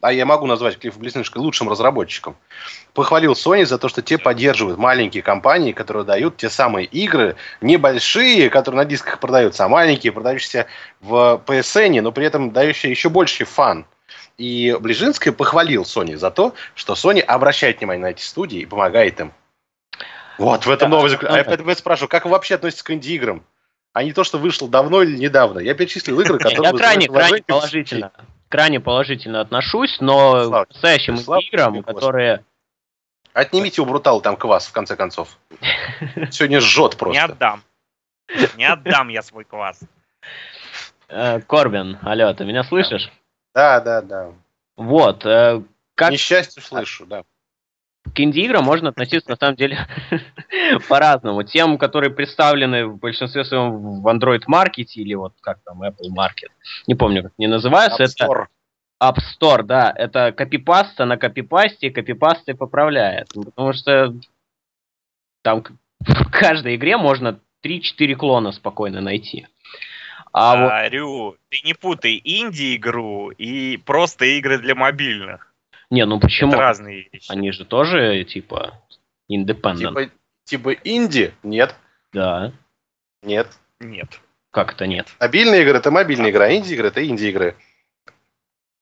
[0.00, 2.36] а я могу назвать Клиффа Близнышко лучшим разработчиком,
[2.94, 8.50] похвалил Sony за то, что те поддерживают маленькие компании, которые дают те самые игры, небольшие,
[8.50, 10.66] которые на дисках продаются, а маленькие, продающиеся
[11.00, 13.86] в PSN, но при этом дающие еще больший фан.
[14.36, 19.18] И Ближинский похвалил Sony за то, что Sony обращает внимание на эти студии и помогает
[19.20, 19.32] им.
[20.38, 21.34] Вот, в этом Да, новое заключение.
[21.34, 21.48] А я да.
[21.48, 23.42] поэтому я спрашиваю, как вы вообще относитесь к инди-играм?
[23.98, 25.58] А не то, что вышло давно или недавно.
[25.58, 26.70] Я перечислил игры, которые...
[26.70, 28.12] Я крайне, крайне положительно.
[28.48, 32.44] Крайне положительно отношусь, но к настоящим играм, которые...
[33.32, 35.36] Отнимите у Брутала там квас, в конце концов.
[36.30, 37.24] Сегодня жжет Не просто.
[37.24, 37.62] отдам.
[38.56, 39.80] Не отдам я свой класс.
[41.08, 43.10] Э, Корбин, алло, ты меня слышишь?
[43.52, 44.30] Да, да, да.
[44.76, 45.60] Вот, э,
[45.96, 47.24] как Несчастье слышу, да.
[48.14, 49.86] К инди-играм можно относиться, на самом деле,
[50.88, 51.42] по-разному.
[51.42, 56.50] Тем, которые представлены в большинстве своем в Android Market или вот как там Apple Market.
[56.86, 58.02] Не помню, как они называются.
[58.02, 58.46] App Это Store.
[59.02, 59.92] App Store, да.
[59.96, 63.28] Это копипаста на копипасте, копипасты поправляет.
[63.34, 64.14] Потому что
[65.42, 65.64] там
[66.00, 69.46] в каждой игре можно 3-4 клона спокойно найти.
[70.32, 75.47] А вот А, Рю, ты не путай инди-игру и просто игры для мобильных.
[75.90, 76.52] Не, ну почему?
[76.52, 77.30] Это разные вещи.
[77.30, 78.74] Они же тоже, типа,
[79.30, 79.76] independent.
[79.88, 80.10] Типа,
[80.44, 81.34] типа инди?
[81.42, 81.74] Нет.
[82.12, 82.52] Да.
[83.22, 83.48] Нет.
[83.80, 84.20] Нет.
[84.50, 85.08] Как это нет?
[85.20, 87.56] Мобильные игры это мобильная игра, инди-игры это инди-игры.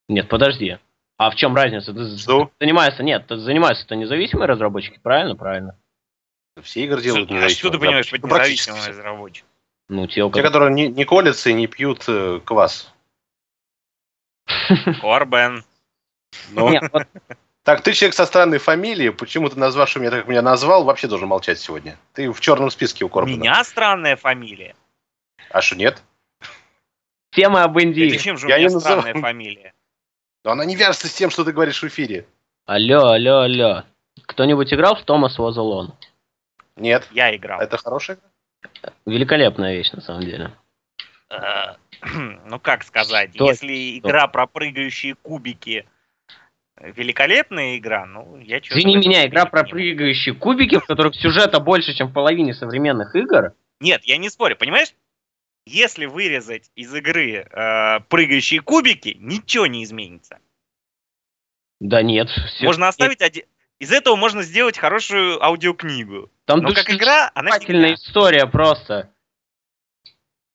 [0.09, 0.79] Нет, подожди.
[1.19, 1.93] А в чем разница?
[1.93, 2.51] Ты Что?
[2.61, 5.35] занимаешься, нет, ты занимаешься это независимые разработчики, правильно?
[5.35, 5.79] Правильно.
[6.63, 7.59] Все игры делают а независимо.
[7.59, 9.49] что ты понимаешь под Ну, независимым разработчиком?
[9.89, 12.93] Ну, те, Те, которые не, не колятся и не пьют э, квас.
[15.01, 15.65] Корбен.
[16.51, 17.07] Ну, Нет, вот
[17.65, 21.09] Так, ты человек со странной фамилией, почему ты назвавший меня так, как меня назвал, вообще
[21.09, 21.99] должен молчать сегодня.
[22.13, 23.37] Ты в черном списке у У Корбана.
[23.37, 24.75] меня странная фамилия.
[25.51, 26.03] А что, нет?
[27.31, 28.17] тема об Индии.
[28.17, 29.01] чем же у Я меня не называю.
[29.03, 29.75] странная фамилия?
[30.45, 32.27] Но она не вяжется с тем, что ты говоришь в эфире.
[32.67, 33.83] Алло, алло, алло.
[34.23, 35.93] Кто-нибудь играл в Томас Alone?
[36.77, 37.07] Нет.
[37.13, 37.61] Я играл.
[37.61, 38.93] Это хорошая игра?
[39.05, 40.53] Великолепная вещь, на самом деле.
[41.31, 41.75] Э,
[42.47, 43.47] Ну как сказать, Что?
[43.51, 45.87] если игра про прыгающие кубики
[46.81, 51.95] великолепная игра, ну я что Извини меня, игра про прыгающие кубики, в которых сюжета больше,
[51.95, 53.55] чем в половине современных игр.
[53.81, 54.95] Нет, я не спорю, понимаешь?
[55.67, 60.39] Если вырезать из игры э, прыгающие кубики, ничего не изменится.
[61.81, 62.29] Да нет.
[62.29, 63.45] всё- Можно оставить один...
[63.79, 66.31] Из этого можно сделать хорошую аудиокнигу.
[66.47, 67.93] Там Но как игра, она фигня.
[67.95, 69.11] история просто.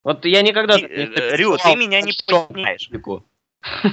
[0.03, 0.77] Вот я никогда...
[0.77, 2.89] Ты, э, Рю, ты меня не понимаешь.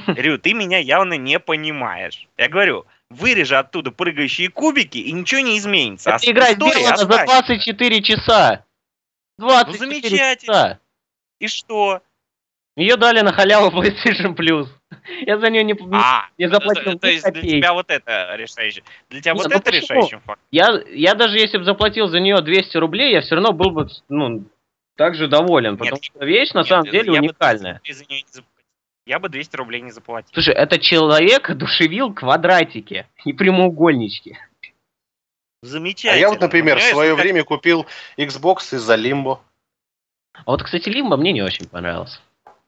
[0.07, 2.27] Рю, ты меня явно не понимаешь.
[2.37, 6.11] Я говорю, вырежи оттуда прыгающие кубики, и ничего не изменится.
[6.11, 7.35] Эта игра история сделана за останется.
[7.35, 8.65] 24 часа.
[9.39, 10.37] 24 Ну, замечательно.
[10.37, 10.79] часа.
[11.41, 12.03] И что?
[12.77, 14.69] Ее дали на халяву PlayStation Plus.
[15.27, 17.57] Я за нее не, А, не заплатил то, то есть для копейки.
[17.59, 18.85] тебя вот это решающий.
[19.11, 19.83] Для тебя Не, вот ну это почему?
[19.83, 20.39] решающим фактором.
[20.51, 23.89] Я, я даже если бы заплатил за нее 200 рублей, я все равно был бы
[24.09, 24.45] ну,
[24.97, 27.81] также доволен, Нет, потому что вещь на Нет, самом я деле бы уникальная.
[27.85, 28.45] 200 рублей за неё не.
[29.09, 30.31] Я бы 200 рублей не заплатил.
[30.35, 34.37] Слушай, это человек одушевил квадратики и прямоугольнички.
[35.63, 36.21] А Замечательно.
[36.21, 37.87] я вот, например, в свое как- время купил
[38.19, 39.39] Xbox из-за Limbo.
[40.35, 42.21] А вот, кстати, Limbo мне не очень понравился.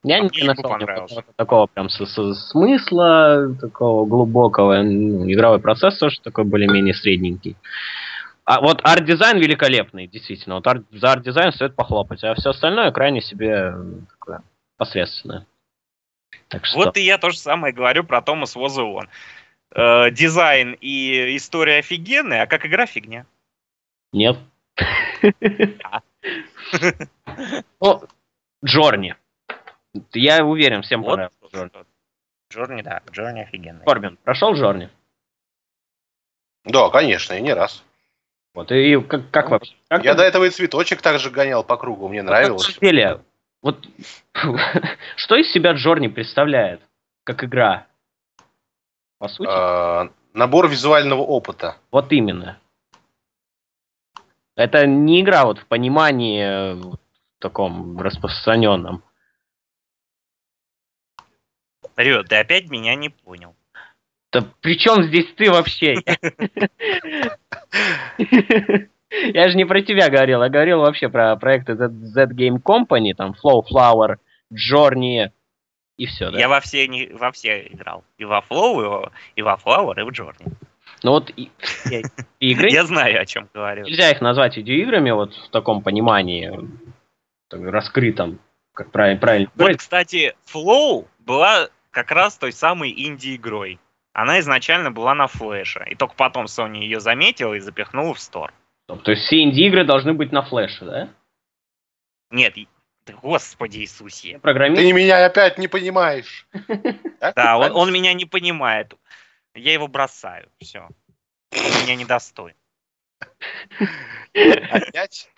[0.02, 1.14] Я А не нашел понравился.
[1.16, 4.80] никакого такого прям с- с- смысла, такого глубокого.
[4.82, 7.54] Ну, игровой процесс тоже такой более-менее средненький.
[8.46, 10.54] А вот арт-дизайн великолепный, действительно.
[10.54, 14.40] Вот арт- за арт-дизайн стоит похлопать, а все остальное крайне себе м, такое
[14.78, 15.46] посредственное.
[16.50, 16.76] Так что...
[16.76, 19.08] Вот и я то же самое говорю про Томас Возеон.
[19.72, 23.24] Э, дизайн и история офигенные, а как игра фигня.
[24.12, 24.36] Нет.
[25.84, 26.00] А.
[27.80, 28.02] Ну,
[28.64, 29.14] Джорни.
[30.12, 31.10] Я уверен, всем Вот.
[31.10, 31.70] понравился
[32.52, 32.82] Джорни.
[32.82, 33.84] Да, Джорни офигенный.
[33.84, 34.90] Корбин, прошел Джорни?
[36.64, 37.82] Да, конечно, и не раз.
[38.54, 39.74] Вот, и как, как вообще?
[39.88, 42.64] Как Я ты- до этого и цветочек также гонял по кругу, мне На нравилось.
[42.64, 43.20] самом деле,
[43.62, 43.86] вот
[45.16, 46.80] что из себя Джорни представляет,
[47.24, 47.86] как игра?
[49.18, 51.76] По сути, А, Набор визуального опыта.
[51.90, 52.58] вот именно.
[54.56, 57.00] Это не игра вот в понимании э, вот
[57.38, 59.02] таком распространенном.
[61.96, 63.54] Рё, ты опять меня не понял.
[64.32, 65.96] Да при чем здесь ты вообще?
[69.34, 73.14] Я же не про тебя говорил, я говорил вообще про проекты Z, Z Game Company,
[73.14, 74.16] там Flow Flower,
[74.52, 75.30] Journey
[75.96, 76.38] и все, да?
[76.38, 78.04] Я во все, не, во все играл.
[78.18, 80.46] И во Flow, и во, и во Flower, и в Джорни.
[81.02, 81.50] Ну вот и,
[82.40, 83.84] игры, Я знаю, о чем говорю.
[83.84, 86.52] нельзя их назвать видеоиграми вот в таком понимании,
[87.48, 88.38] так, раскрытом,
[88.72, 89.50] как правильно, правильно.
[89.56, 93.78] Вот, кстати, Flow была как раз той самой инди-игрой.
[94.12, 95.84] Она изначально была на флеше.
[95.88, 98.52] И только потом Sony ее заметила и запихнула в стор.
[98.98, 101.08] То есть все инди-игры должны быть на флеше, да?
[102.30, 102.54] Нет,
[103.22, 104.38] господи Иисусе.
[104.38, 106.46] Программист Ты меня опять не понимаешь.
[107.36, 108.94] Да, он, он меня не понимает.
[109.54, 110.48] Я его бросаю.
[110.58, 110.88] Все.
[111.52, 112.54] Он меня недостоин.
[114.32, 115.30] Опять?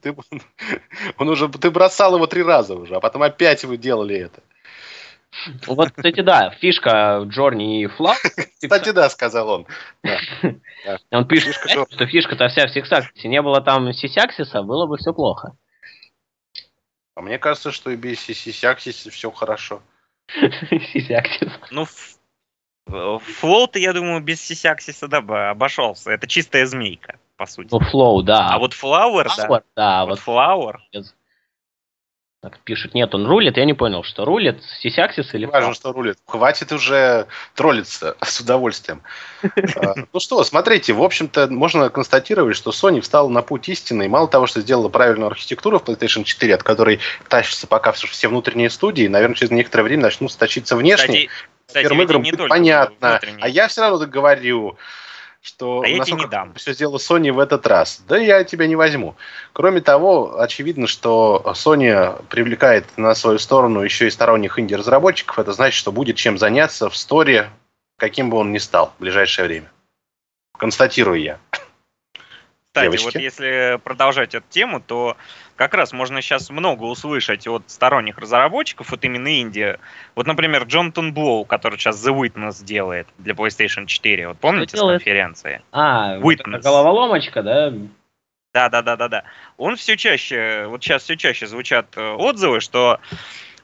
[0.00, 0.14] Ты,
[1.18, 4.42] он уже, ты бросал его три раза уже, а потом опять вы делали это.
[5.66, 8.14] Вот, кстати, да, фишка Джорни и Флау.
[8.62, 9.66] Кстати, да, сказал он.
[11.10, 13.28] Он пишет, что фишка-то вся в сиксаксисе.
[13.28, 15.56] Не было там сисяксиса, было бы все плохо.
[17.14, 19.82] А мне кажется, что и без сисяксиса все хорошо.
[20.92, 21.52] Сисяксис.
[21.70, 21.86] Ну,
[22.86, 26.10] Флоу-то, я думаю, без сисяксиса да, бы обошелся.
[26.10, 27.68] Это чистая змейка, по сути.
[27.70, 28.48] Ну, флоу, да.
[28.50, 29.62] А вот Flower, да.
[29.74, 30.76] Да, Вот Flower.
[32.44, 32.92] Так пишет.
[32.92, 36.18] Нет, он рулит, я не понял, что рулит, сисяксис или Не важно, что рулит.
[36.26, 39.02] Хватит уже троллиться с удовольствием.
[39.76, 44.08] А, Ну что, смотрите, в общем-то, можно констатировать, что Sony встала на путь истины, и
[44.08, 48.68] мало того, что сделала правильную архитектуру в PlayStation 4, от которой тащатся пока все внутренние
[48.68, 51.28] студии, наверное, через некоторое время начнут сточиться внешние.
[51.66, 53.20] Кстати, первым играм не понятно.
[53.40, 54.76] А я все равно говорю,
[55.44, 56.54] что А я тебе не дам.
[56.54, 58.02] все сделала Sony в этот раз.
[58.08, 59.14] Да я тебя не возьму.
[59.52, 65.38] Кроме того, очевидно, что Sony привлекает на свою сторону еще и сторонних инди-разработчиков.
[65.38, 67.50] Это значит, что будет чем заняться в сторе,
[67.98, 69.70] каким бы он ни стал в ближайшее время.
[70.56, 71.38] Констатирую я.
[71.50, 73.04] Кстати, девочки.
[73.04, 75.18] вот если продолжать эту тему, то
[75.56, 79.78] как раз можно сейчас много услышать от сторонних разработчиков, вот именно Индии.
[80.14, 84.28] Вот, например, Джонатан Блоу, который сейчас The Witness делает для PlayStation 4.
[84.28, 85.62] Вот помните с конференции?
[85.72, 86.56] А, вот Witness.
[86.56, 87.72] эта головоломочка, да?
[88.52, 89.24] Да, да, да, да, да.
[89.56, 93.00] Он все чаще, вот сейчас все чаще звучат э, отзывы, что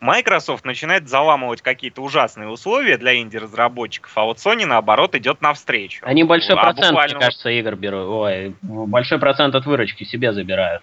[0.00, 6.04] Microsoft начинает заламывать какие-то ужасные условия для инди-разработчиков, а вот Sony, наоборот, идет навстречу.
[6.06, 8.08] Они большой А процент, буквально мне кажется, игр берут.
[8.08, 10.82] Ой, большой процент от выручки себе забирают.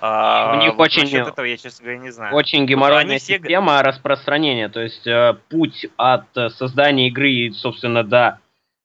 [0.00, 2.34] А, У них вот очень- этого я, честно говоря, не знаю.
[2.34, 4.68] Очень геморройная все- система распространения.
[4.68, 8.38] То есть э, путь от э, создания игры, и, собственно, до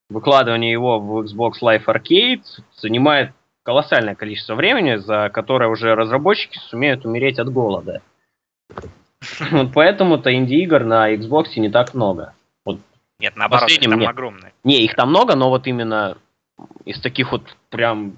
[0.10, 2.43] выкладывания его в Xbox Live Arcade
[2.76, 3.32] занимает
[3.64, 8.01] колоссальное количество времени, за которое уже разработчики сумеют умереть от голода.
[9.51, 12.34] Вот поэтому-то инди-игр на Xbox не так много.
[13.20, 14.10] Нет, наоборот, их там нет.
[14.10, 14.53] огромное.
[14.64, 16.16] Не, их там много, но вот именно
[16.86, 18.16] из таких вот прям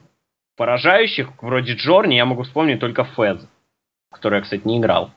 [0.62, 3.48] поражающих, вроде Джорни, я могу вспомнить только Фэз,
[4.12, 5.10] который я, кстати, не играл.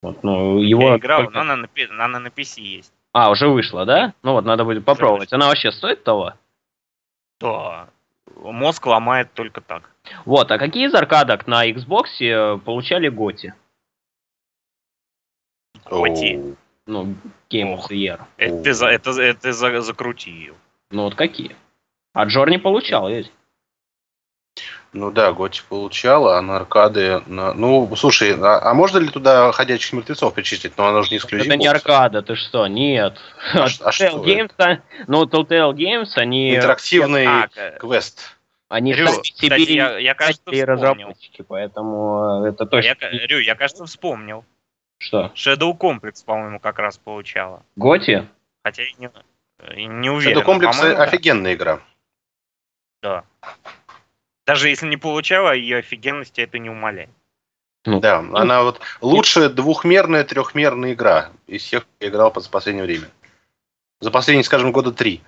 [0.00, 0.92] Вот, ну, его...
[0.92, 1.68] Я играл, только- но она на,
[2.06, 2.94] она на PC есть.
[3.12, 4.14] А, уже вышла, да?
[4.22, 5.34] Ну вот, надо будет попробовать.
[5.34, 6.32] Она вообще стоит того?
[7.40, 7.90] Да.
[8.36, 9.90] Мозг ломает только так.
[10.24, 13.52] Вот, а какие из аркадок на Xbox э, получали Готи?
[15.84, 16.56] Готи.
[16.86, 17.16] Ну,
[17.50, 18.20] Game of the Year.
[18.38, 20.54] Это за, это, это за, закрути ее.
[20.90, 21.54] Ну вот какие?
[22.14, 23.30] А Джор не получал, ведь?
[24.92, 27.22] Ну да, Готи получала, а на аркады...
[27.26, 30.76] на- Ну, слушай, а, а можно ли туда ходячих мертвецов причислить?
[30.76, 31.46] Но она же не эксклюзив.
[31.46, 32.66] Это не аркада, ты что?
[32.66, 33.18] Нет.
[33.54, 36.54] А а что Games, а- ну, Telltale Games, они...
[36.56, 38.36] Интерактивный А, к- квест.
[38.68, 42.96] Они Рю, сами кстати, себе я, я, кажется, разработчики, поэтому э, это точно...
[43.00, 44.44] Я, Рю, я, кажется, вспомнил.
[44.98, 45.30] Что?
[45.34, 47.62] Shadow Complex, по-моему, как раз получала.
[47.76, 48.26] Готи?
[48.64, 49.10] Хотя я не,
[49.58, 50.36] э, не уверен.
[50.36, 51.04] Это комплекс По-моему, да.
[51.04, 51.80] офигенная игра.
[53.02, 53.24] Да.
[54.52, 57.08] Даже если не получала, ее офигенности это не умаляет.
[57.86, 62.84] Ну, Да, она вот лучшая двухмерная, трехмерная игра из всех, что я играл за последнее
[62.84, 63.08] время.
[64.00, 65.22] За последние, скажем, года три.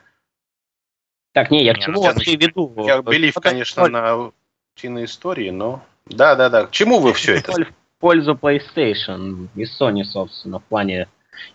[1.32, 2.74] Так, не, я к ну, чему сейчас вообще веду?
[2.86, 4.30] Я белив, конечно, на
[4.76, 5.82] утиной истории, но...
[6.04, 6.66] Да, да, да.
[6.66, 7.50] К чему вы все это?
[7.50, 7.66] в
[8.00, 11.08] пользу PlayStation и Sony, собственно, в плане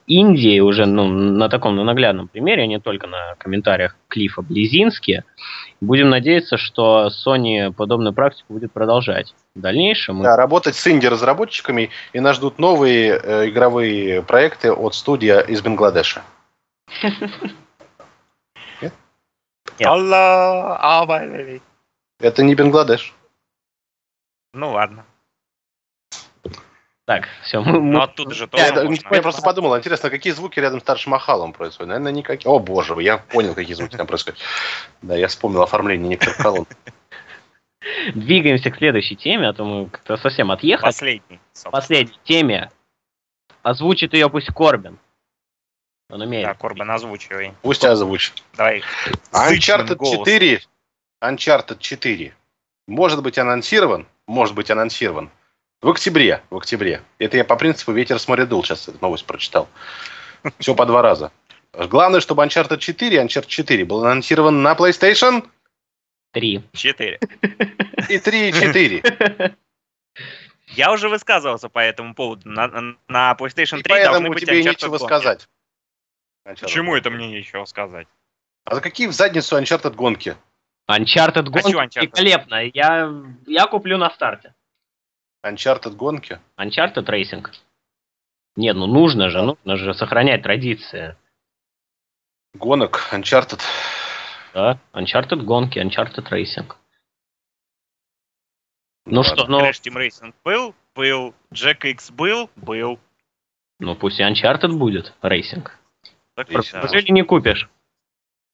[0.07, 5.23] Индии уже ну, на таком на наглядном примере, а не только на комментариях Клифа Близински.
[5.81, 10.21] Будем надеяться, что Sony подобную практику будет продолжать в дальнейшем.
[10.21, 16.23] Да, работать с инди-разработчиками, и нас ждут новые э, игровые проекты от студия из Бангладеша.
[18.81, 18.93] Нет.
[19.83, 21.05] Алла, а,
[22.19, 23.13] Это не Бангладеш.
[24.53, 25.05] Ну ладно.
[27.09, 29.15] Так, все, мы, мы- Но оттуда же Я, тоже это- можно.
[29.15, 31.87] я просто подумал, интересно, какие звуки рядом с Старшим Махалом происходят?
[31.87, 32.47] Наверное, никакие.
[32.51, 34.37] О, боже, я понял, какие звуки там происходят.
[35.01, 36.67] Да, я вспомнил оформление некоторых колонн.
[38.13, 41.23] двигаемся к следующей теме, а то мы как-то совсем отъехали.
[41.51, 41.71] Собственно.
[41.71, 42.69] Последней теме.
[43.63, 44.99] Озвучит ее пусть Корбин.
[46.11, 46.45] Он умеет.
[46.45, 47.53] Да, Корбан, озвучивай.
[47.63, 48.43] Пусть озвучит.
[48.55, 48.83] Давай.
[49.31, 50.25] Uncharted голосом.
[50.25, 50.61] 4.
[51.23, 52.35] Uncharted 4.
[52.87, 55.31] Может быть анонсирован, может быть анонсирован.
[55.81, 57.01] В октябре, в октябре.
[57.19, 59.69] Это я по принципу ветер с моря дул, сейчас эту новость прочитал.
[60.59, 61.31] Все по два раза.
[61.73, 65.47] Главное, чтобы Uncharted 4, Uncharted 4 был анонсирован на PlayStation
[66.31, 66.63] Три.
[66.73, 67.19] Четыре.
[68.09, 69.55] и 3, и 4.
[70.75, 72.47] Я уже высказывался по этому поводу.
[72.49, 72.67] На,
[73.07, 75.03] на- PlayStation И 3 должны поэтому быть тебе Uncharted нечего гонки.
[75.05, 75.47] сказать.
[76.45, 77.01] Uncharted Почему гонки.
[77.01, 78.07] это мне нечего сказать?
[78.65, 80.35] А за какие в задницу Uncharted гонки?
[80.89, 82.01] Uncharted гонки чё Uncharted?
[82.01, 82.55] великолепно.
[82.73, 83.11] Я,
[83.47, 84.53] я куплю на старте.
[85.43, 86.39] Uncharted гонки?
[86.57, 87.45] Uncharted Racing.
[88.55, 91.15] Нет, ну нужно же, нужно же сохранять традиции.
[92.53, 93.61] Гонок, Uncharted.
[94.53, 94.79] Да?
[94.93, 96.73] Uncharted гонки, Uncharted Racing.
[99.05, 99.23] Ну ладно.
[99.23, 101.33] что, ну, Crash Team Racing был, был.
[101.53, 102.99] Jack X был, был.
[103.79, 105.67] ну пусть и Uncharted будет Racing.
[106.35, 106.49] Так.
[106.49, 107.69] Неужели не купишь?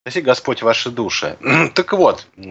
[0.08, 1.36] Спаси Господь ваши души.
[1.74, 2.42] так вот, э,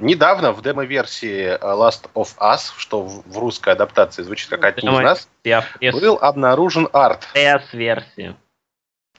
[0.00, 4.94] недавно в демо-версии э, Last of Us, что в русской адаптации звучит как одни из
[4.94, 5.94] Демо- нас, пресс...
[6.00, 7.28] был обнаружен арт.
[7.34, 8.34] пресс-версии.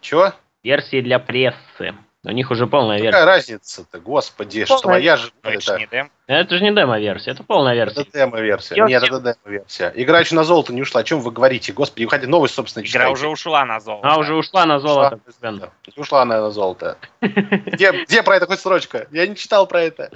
[0.01, 0.33] Чего?
[0.63, 1.93] Версии для прессы.
[2.27, 3.11] У них уже полная версия.
[3.11, 5.31] Какая разница-то, господи, что Полная- моя же...
[5.43, 6.11] Это не дем.
[6.25, 8.01] Это же не демо-версия, это полная версия.
[8.01, 8.83] Это демо-версия.
[8.83, 9.91] Нет, это демо-версия.
[9.95, 11.01] Игра еще на золото не ушла.
[11.01, 11.71] О чем вы говорите?
[11.71, 13.13] Господи, хотите новость, собственно, Игра читайте.
[13.13, 14.07] уже ушла на золото.
[14.07, 15.19] А уже ушла на золото.
[15.27, 15.71] Ушла.
[15.95, 16.97] Ушла она на золото.
[17.21, 19.07] Где, где про это хоть строчка?
[19.11, 20.09] Я не читал про это.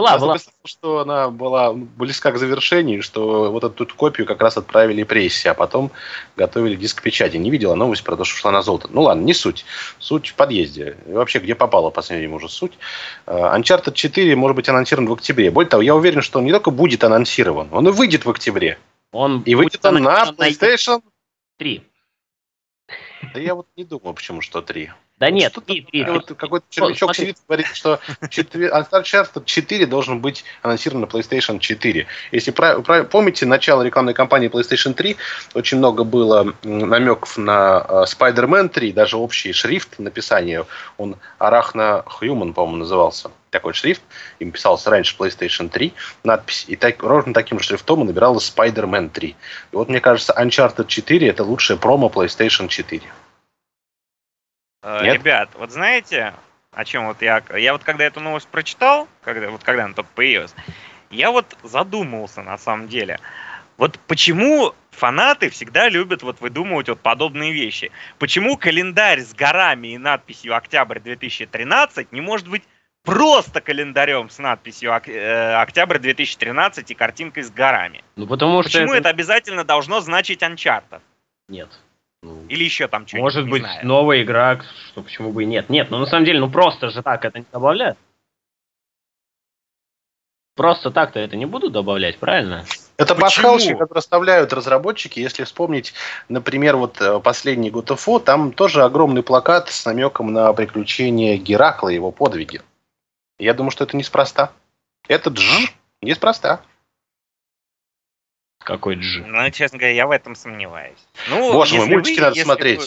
[0.00, 0.38] Была, была.
[0.38, 5.50] записал, что она была близка к завершению, что вот эту копию как раз отправили прессе,
[5.50, 5.90] а потом
[6.36, 7.36] готовили диск печати.
[7.36, 8.88] Не видела новость про то, что ушла на золото.
[8.90, 9.64] Ну ладно, не суть.
[9.98, 10.96] Суть в подъезде.
[11.06, 12.72] И вообще, где попала время уже суть.
[13.26, 15.50] Э, Uncharted 4 может быть анонсирован в октябре.
[15.50, 18.78] Более того, я уверен, что он не только будет анонсирован, он и выйдет в октябре.
[19.12, 21.02] Он И выйдет он на PlayStation.
[21.58, 21.82] 3.
[23.34, 24.90] Да я вот не думал, почему что 3.
[25.20, 26.04] Да нет, Что-то 3, 3.
[26.04, 27.24] Вот какой-то червячок смотри.
[27.24, 32.06] сидит и говорит, что Uncharted 4 должен быть анонсирован на PlayStation 4.
[32.32, 35.16] Если пра- пра- помните, начало рекламной кампании PlayStation 3,
[35.52, 40.64] очень много было намеков на э, Spider-Man 3, даже общий шрифт написания,
[40.96, 43.30] он Arachna Human, по-моему, назывался.
[43.50, 44.00] Такой шрифт,
[44.38, 45.92] им писался раньше PlayStation 3
[46.24, 49.28] надпись, и так, ровно таким же шрифтом и набиралось Spider-Man 3.
[49.28, 49.34] И
[49.76, 53.02] вот мне кажется, Uncharted 4 это лучшее промо PlayStation 4.
[54.82, 55.14] Э, Нет?
[55.16, 56.34] Ребят, вот знаете,
[56.72, 57.42] о чем вот я...
[57.56, 60.54] Я вот когда эту новость прочитал, когда, вот когда она только появилась,
[61.10, 63.18] я вот задумался на самом деле.
[63.76, 67.90] Вот почему фанаты всегда любят вот выдумывать вот подобные вещи?
[68.18, 72.62] Почему календарь с горами и надписью «Октябрь 2013» не может быть
[73.02, 78.04] просто календарем с надписью «Ок- э, «Октябрь 2013» и картинкой с горами?
[78.16, 81.00] Ну потому что Почему это обязательно должно значить Uncharted?
[81.48, 81.68] Нет.
[82.22, 83.24] Ну, Или еще там что-нибудь?
[83.24, 83.86] Может не быть, знаю.
[83.86, 85.70] новая игра, что почему бы и нет.
[85.70, 87.98] Нет, ну на самом деле, ну просто же так это не добавляют.
[90.54, 92.66] Просто так-то это не будут добавлять, правильно?
[92.98, 95.18] Это пасхалочки, которые оставляют разработчики.
[95.18, 95.94] Если вспомнить,
[96.28, 101.38] например, вот э, последний God of War, там тоже огромный плакат с намеком на приключения
[101.38, 102.60] Геракла и его подвиги.
[103.38, 104.52] Я думаю, что это неспроста.
[105.08, 106.60] Это дж неспроста.
[108.60, 109.22] Какой дж.
[109.26, 110.98] Ну, честно говоря, я в этом сомневаюсь.
[111.28, 112.80] Ну, Боже мой, мультики вы- надо смотреть.
[112.80, 112.86] вы-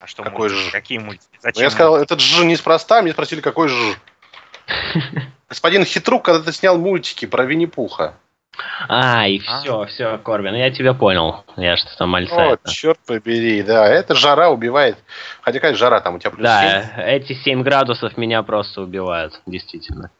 [0.00, 0.68] А что Какой мультики?
[0.68, 0.72] ж?
[0.72, 1.38] Какие мультики?
[1.40, 1.62] Зачем?
[1.62, 3.74] я сказал, это дж неспроста, мне спросили, какой ж.
[5.48, 8.14] Господин Хитрук когда-то снял мультики про Винни-Пуха.
[8.88, 9.60] А, и А.
[9.60, 11.44] все, все, Корбин, я тебя понял.
[11.56, 12.34] Я что там мальца.
[12.36, 12.70] О, это.
[12.70, 14.96] черт побери, да, это жара убивает.
[15.42, 17.02] Хотя какая жара там у тебя плюс Да, 7?
[17.04, 20.10] эти 7 градусов меня просто убивают, действительно.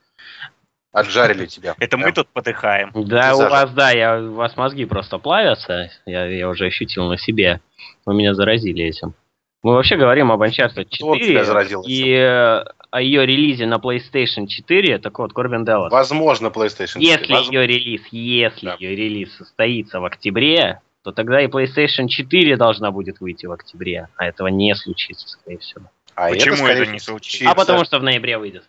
[0.97, 1.74] Отжарили тебя.
[1.78, 2.90] Это мы тут подыхаем.
[2.94, 5.90] Да, у вас, да, я, у вас мозги просто плавятся.
[6.07, 7.61] Я, я уже ощутил на себе.
[8.07, 9.14] Вы меня заразили этим.
[9.62, 14.47] Мы вообще говорим об Uncharted Он 4 тебя заразил и о ее релизе на PlayStation
[14.47, 14.99] 4.
[14.99, 15.92] Так вот, Корбин Делос.
[15.92, 17.07] Возможно, PlayStation 4.
[17.07, 18.76] Если Воз- ее релиз, если Да.
[18.78, 24.09] ее релиз состоится в октябре, то тогда и PlayStation 4 должна будет выйти в октябре,
[24.16, 25.90] а этого не случится, скорее всего.
[26.14, 27.51] А Почему скорее это всего, не случится?
[27.51, 28.64] А потому что в ноябре выйдет.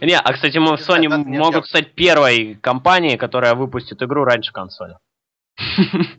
[0.00, 4.98] Не, а кстати, мы в Sony могут стать первой компанией, которая выпустит игру раньше консоли.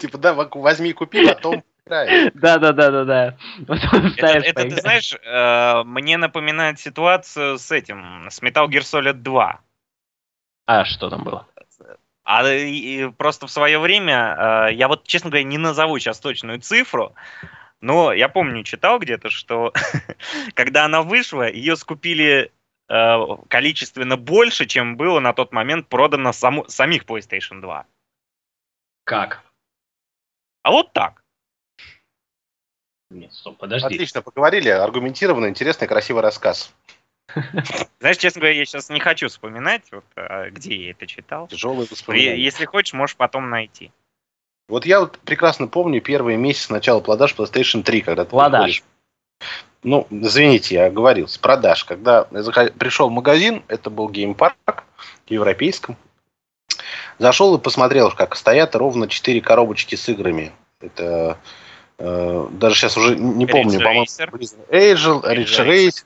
[0.00, 1.62] Типа, да, возьми и купи, потом.
[1.86, 3.36] Да, да, да, да, да.
[3.68, 9.60] Это, ты знаешь, э, мне напоминает ситуацию с этим, с Metal Gear Solid 2.
[10.66, 11.46] А что там было?
[12.28, 16.18] А и- и просто в свое время, э, я вот, честно говоря, не назову сейчас
[16.18, 17.14] точную цифру,
[17.80, 19.72] но я помню, читал где-то, что
[20.54, 22.50] когда она вышла, ее скупили
[22.88, 23.16] э,
[23.48, 27.86] количественно больше, чем было на тот момент продано саму- самих PlayStation 2.
[29.04, 29.42] Как?
[30.64, 31.22] А вот так.
[33.10, 33.86] Нет, стоп, подожди.
[33.86, 34.68] Отлично, поговорили.
[34.68, 36.74] Аргументированный, интересный, красивый рассказ.
[38.00, 41.48] Знаешь, честно говоря, я сейчас не хочу вспоминать, вот, э, где я это читал.
[41.48, 42.42] Тяжелые Е- воспоминания.
[42.42, 43.92] Если хочешь, можешь потом найти.
[44.68, 48.50] Вот я вот прекрасно помню первые месяцы начала продаж PlayStation 3, когда ты Продаж.
[48.52, 48.82] приходишь-
[49.82, 51.84] Ну, извините, я говорил, с продаж.
[51.84, 54.84] Когда я заход- пришел в магазин, это был геймпарк
[55.26, 55.96] в европейском.
[57.18, 60.52] Зашел и посмотрел, как стоят ровно 4 коробочки с играми.
[60.80, 61.38] Это
[61.98, 64.04] э, даже сейчас уже не помню, по-моему.
[64.04, 66.04] Angel, Ridge Ridge Racer.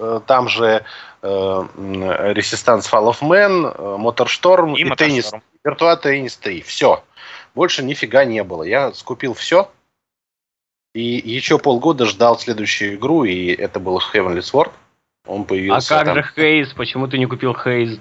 [0.00, 0.84] Э, там же
[1.22, 5.32] э, Resistance Fall of Man, э, Motorstorm И и, теннис.
[5.64, 6.62] Виртуа Теннис 3.
[6.62, 7.02] Все.
[7.54, 8.62] Больше нифига не было.
[8.62, 9.70] Я скупил все.
[10.94, 14.70] И еще полгода ждал следующую игру, и это был Heavenly Sword.
[15.26, 16.14] Он А появился как там.
[16.16, 16.72] же Хейз?
[16.74, 17.98] Почему ты не купил Хейз?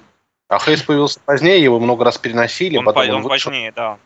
[0.49, 2.77] А Хейс появился позднее, его много раз переносили.
[2.77, 3.51] Он, потом по- он он вышел.
[3.51, 3.97] позднее, да.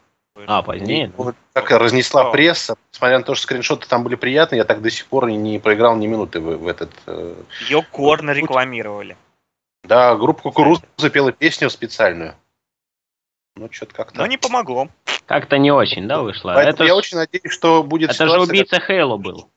[0.48, 1.08] А, позднее?
[1.08, 4.82] И вот как разнесла пресса, несмотря на то, что скриншоты там были приятные, я так
[4.82, 6.92] до сих пор не проиграл ни минуты в, в этот...
[7.06, 7.36] э,
[7.68, 9.18] Ее корно рекламировали.
[9.84, 12.36] Да, группа Кукуруза запела песню специальную.
[13.58, 14.20] Ну, что-то как-то...
[14.20, 14.88] Но не помогло.
[15.26, 16.54] Как-то не очень, да, вышло?
[16.54, 19.50] Поэтому это я ж- очень надеюсь, что будет Это же ситуация, убийца Хейло был.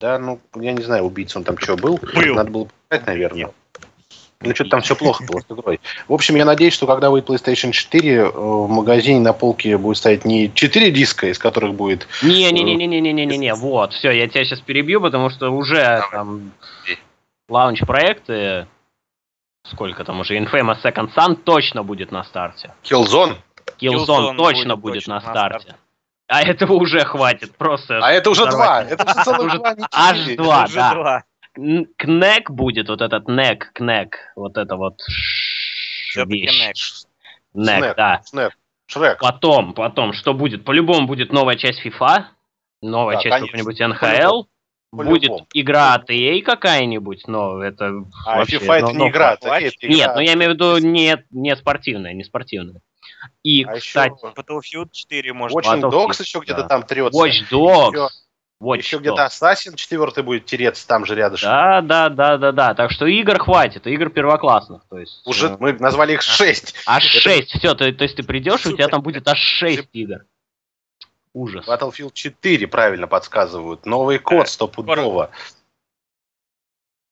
[0.00, 1.98] Да, ну, я не знаю, убийца он там что был.
[1.98, 2.34] Был.
[2.34, 3.52] Надо было показать, наверное.
[4.48, 5.80] Ну, что-то там все плохо было с игрой.
[6.08, 9.96] В общем, я надеюсь, что когда выйдет PlayStation 4, э, в магазине на полке будет
[9.96, 12.06] стоять не 4 диска, из которых будет...
[12.22, 16.52] Не-не-не-не-не-не-не-не, вот, все, я тебя сейчас перебью, потому что уже там
[17.48, 18.66] лаунч-проекты,
[19.66, 22.74] сколько там уже, Infamous Second Son точно будет на старте.
[22.82, 23.36] Killzone.
[23.80, 25.60] Killzone, Killzone точно будет будет точно на на старте.
[25.60, 25.78] старте.
[26.26, 27.98] А этого уже хватит, просто...
[28.02, 28.82] А это уже два.
[28.82, 30.36] Это уже целых два, не аж четыре.
[30.36, 30.66] два.
[30.74, 31.22] Да.
[31.54, 35.00] Кнек будет, вот этот нек, кнек, вот это вот
[36.16, 37.04] вещь.
[37.54, 38.22] Нек, да.
[38.24, 38.52] Снэк.
[38.86, 39.18] Шрек.
[39.18, 40.64] Потом, потом, что будет?
[40.64, 42.24] По-любому будет новая часть FIFA,
[42.82, 44.44] новая Да, часть какой-нибудь НХЛ,
[44.92, 48.58] будет игра от EA какая-нибудь, но это А вообще...
[48.58, 49.64] FIFA это ну, не игра, плачь.
[49.64, 49.96] это игра.
[49.96, 52.80] Нет, ну я имею в виду не, не спортивная, не спортивная.
[53.42, 57.18] И, А кстати, еще Battlefield 4 может Watch Dogs еще где-то там трется.
[57.18, 58.08] Watch Dogs,
[58.60, 61.50] Еще, Watch еще где-то Assassin 4 будет тереться там же рядышком.
[61.50, 62.74] Да, да, да, да, да.
[62.74, 64.82] Так что игр хватит, игр первоклассных.
[64.88, 66.74] То есть, Уже э, мы назвали их 6.
[66.86, 67.58] аж это- 6.
[67.58, 70.24] Все, то, то есть ты придешь, и у тебя там будет аж 6 игр.
[71.32, 71.66] Ужас.
[71.66, 73.86] Battlefield 4 правильно подсказывают.
[73.86, 75.30] Новый код стопудово.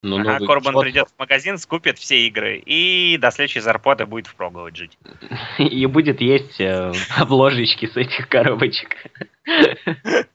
[0.05, 0.83] Ну, Ага, новый Корбан год.
[0.85, 4.99] придет в магазин, скупит все игры и до следующей зарплаты будет впроголодь жить.
[5.59, 8.97] И будет есть э, обложечки с этих коробочек.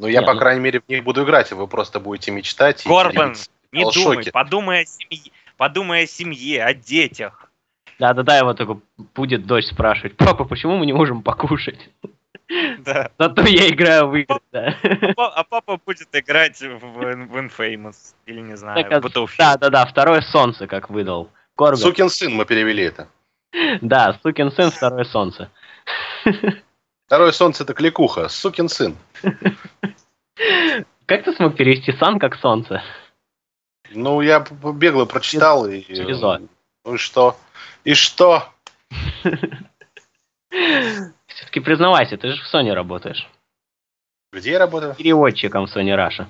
[0.00, 2.30] Ну, я, Не, по ну- крайней мере, в них буду играть, и вы просто будете
[2.30, 2.86] мечтать.
[2.86, 3.50] и Корбан, делиться.
[3.70, 4.32] не думай, шоке.
[4.32, 7.52] подумай о семье, подумай о семье, о детях.
[7.98, 8.80] Да-да-да, его только
[9.14, 11.90] будет дочь спрашивать, папа, почему мы не можем покушать?
[12.78, 13.10] Да.
[13.18, 14.74] Зато я играю в игры, да.
[14.82, 19.34] А па- папа будет играть в, Infamous или не знаю, Так, а- в Battlefield.
[19.38, 21.30] Да-да-да, второе солнце, как выдал.
[21.56, 21.76] Корбан.
[21.76, 23.06] Сукин сын мы перевели это.
[23.82, 25.50] Да, сукин сын, второе солнце.
[27.10, 28.28] Второе солнце это кликуха.
[28.28, 28.96] Сукин сын.
[31.06, 32.84] Как ты смог перевести сан как солнце?
[33.90, 35.82] Ну, я бегло прочитал и...
[35.92, 36.40] Шизо.
[36.84, 37.36] Ну и что?
[37.82, 38.48] И что?
[41.26, 43.28] Все-таки признавайся, ты же в Sony работаешь.
[44.32, 44.94] Где я работаю?
[44.94, 46.28] Переводчиком в Sony Russia.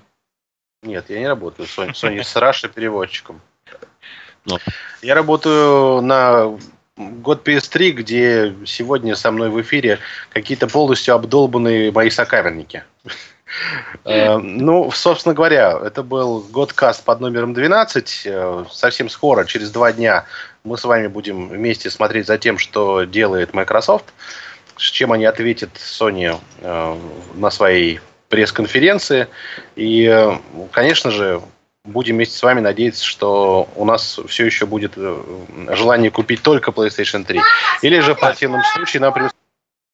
[0.83, 3.43] Нет, я не работаю в Sony, Sony с Раша переводчиком.
[4.47, 4.57] Ну.
[5.03, 6.59] Я работаю на
[7.23, 9.99] год PS3, где сегодня со мной в эфире
[10.31, 12.85] какие-то полностью обдолбанные мои сокамерники.
[14.05, 18.23] Э, Ну, собственно говоря, это был годкаст под номером 12.
[18.27, 20.25] Э, Совсем скоро, через два дня,
[20.65, 24.07] мы с вами будем вместе смотреть за тем, что делает Microsoft,
[24.77, 26.97] с чем они ответят Sony э,
[27.35, 29.27] на своей пресс-конференции.
[29.75, 30.39] И,
[30.71, 31.43] конечно же,
[31.91, 35.23] будем вместе с вами надеяться, что у нас все еще будет э,
[35.71, 37.41] желание купить только PlayStation 3.
[37.83, 39.37] Или же в противном случае нам придется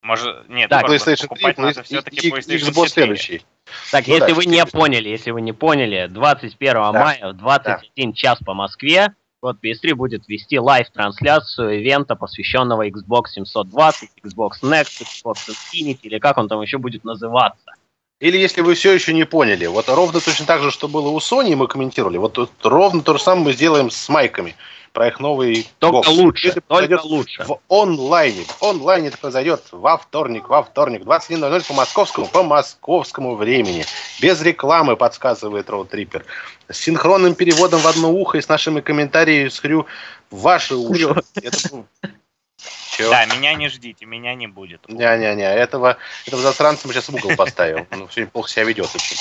[0.03, 2.89] Может, нет, Так, PlayStation 3 покупать надо все-таки PlayStation Xbox 4.
[2.89, 3.43] следующий.
[3.91, 4.79] Так, Ну если да, вы не 400.
[4.79, 10.29] поняли, если вы не поняли, 21 мая в 21 час по Москве вот PS3 будет
[10.29, 16.79] вести live-трансляцию ивента, посвященного Xbox 720, Xbox Next, Xbox Infinity, или как он там еще
[16.79, 17.71] будет называться.
[18.19, 21.19] Или если вы все еще не поняли, вот ровно точно так же, что было у
[21.19, 24.57] Sony, мы комментировали, вот тут ровно то же самое мы сделаем с майками
[24.95, 26.09] про их новый Только бокс.
[26.09, 27.45] лучше, Это только лучше.
[27.45, 28.45] В онлайне.
[28.45, 33.85] В онлайне это произойдет во вторник, во вторник, 21.00 по московскому, по московскому времени.
[34.23, 36.25] Без рекламы, подсказывает Роуд Триппер.
[36.71, 39.85] С синхронным переводом в одно ухо и с нашими комментариями с Хрю
[40.31, 41.15] в ваши уши.
[41.35, 41.85] Это,
[42.97, 43.11] чё?
[43.11, 44.81] Да, меня не ждите, меня не будет.
[44.89, 45.97] Не-не-не, этого,
[46.27, 47.87] этого засранца мы сейчас в угол поставим.
[47.93, 49.17] Он сегодня плохо себя ведет очень.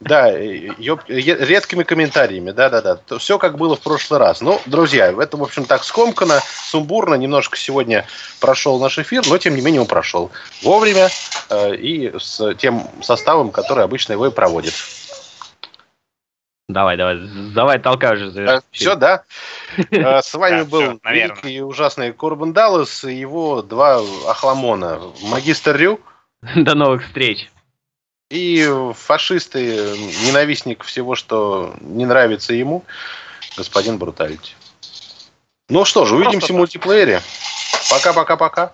[0.00, 3.00] Да, редкими комментариями, да-да-да.
[3.18, 4.40] Все как было в прошлый раз.
[4.40, 7.14] Ну, друзья, это, в общем, так скомканно, сумбурно.
[7.14, 8.06] Немножко сегодня
[8.38, 10.30] прошел наш эфир, но, тем не менее, он прошел
[10.62, 11.08] вовремя
[11.50, 14.74] э, и с тем составом, который обычно его и проводит.
[16.68, 17.18] Давай, давай,
[17.54, 18.30] давай, толкай уже.
[18.30, 18.62] заверши.
[18.72, 19.22] Все, да?
[19.90, 25.00] Э, С вами был великий и ужасный Корбан Даллас и его два охламона.
[25.22, 26.00] Магистр Рю
[26.56, 27.50] До новых встреч.
[28.30, 29.96] И фашисты,
[30.26, 32.84] ненавистник всего, что не нравится ему,
[33.56, 34.54] господин Бруталити.
[35.70, 37.22] Ну что же, увидимся в мультиплеере.
[37.90, 38.72] Пока-пока-пока.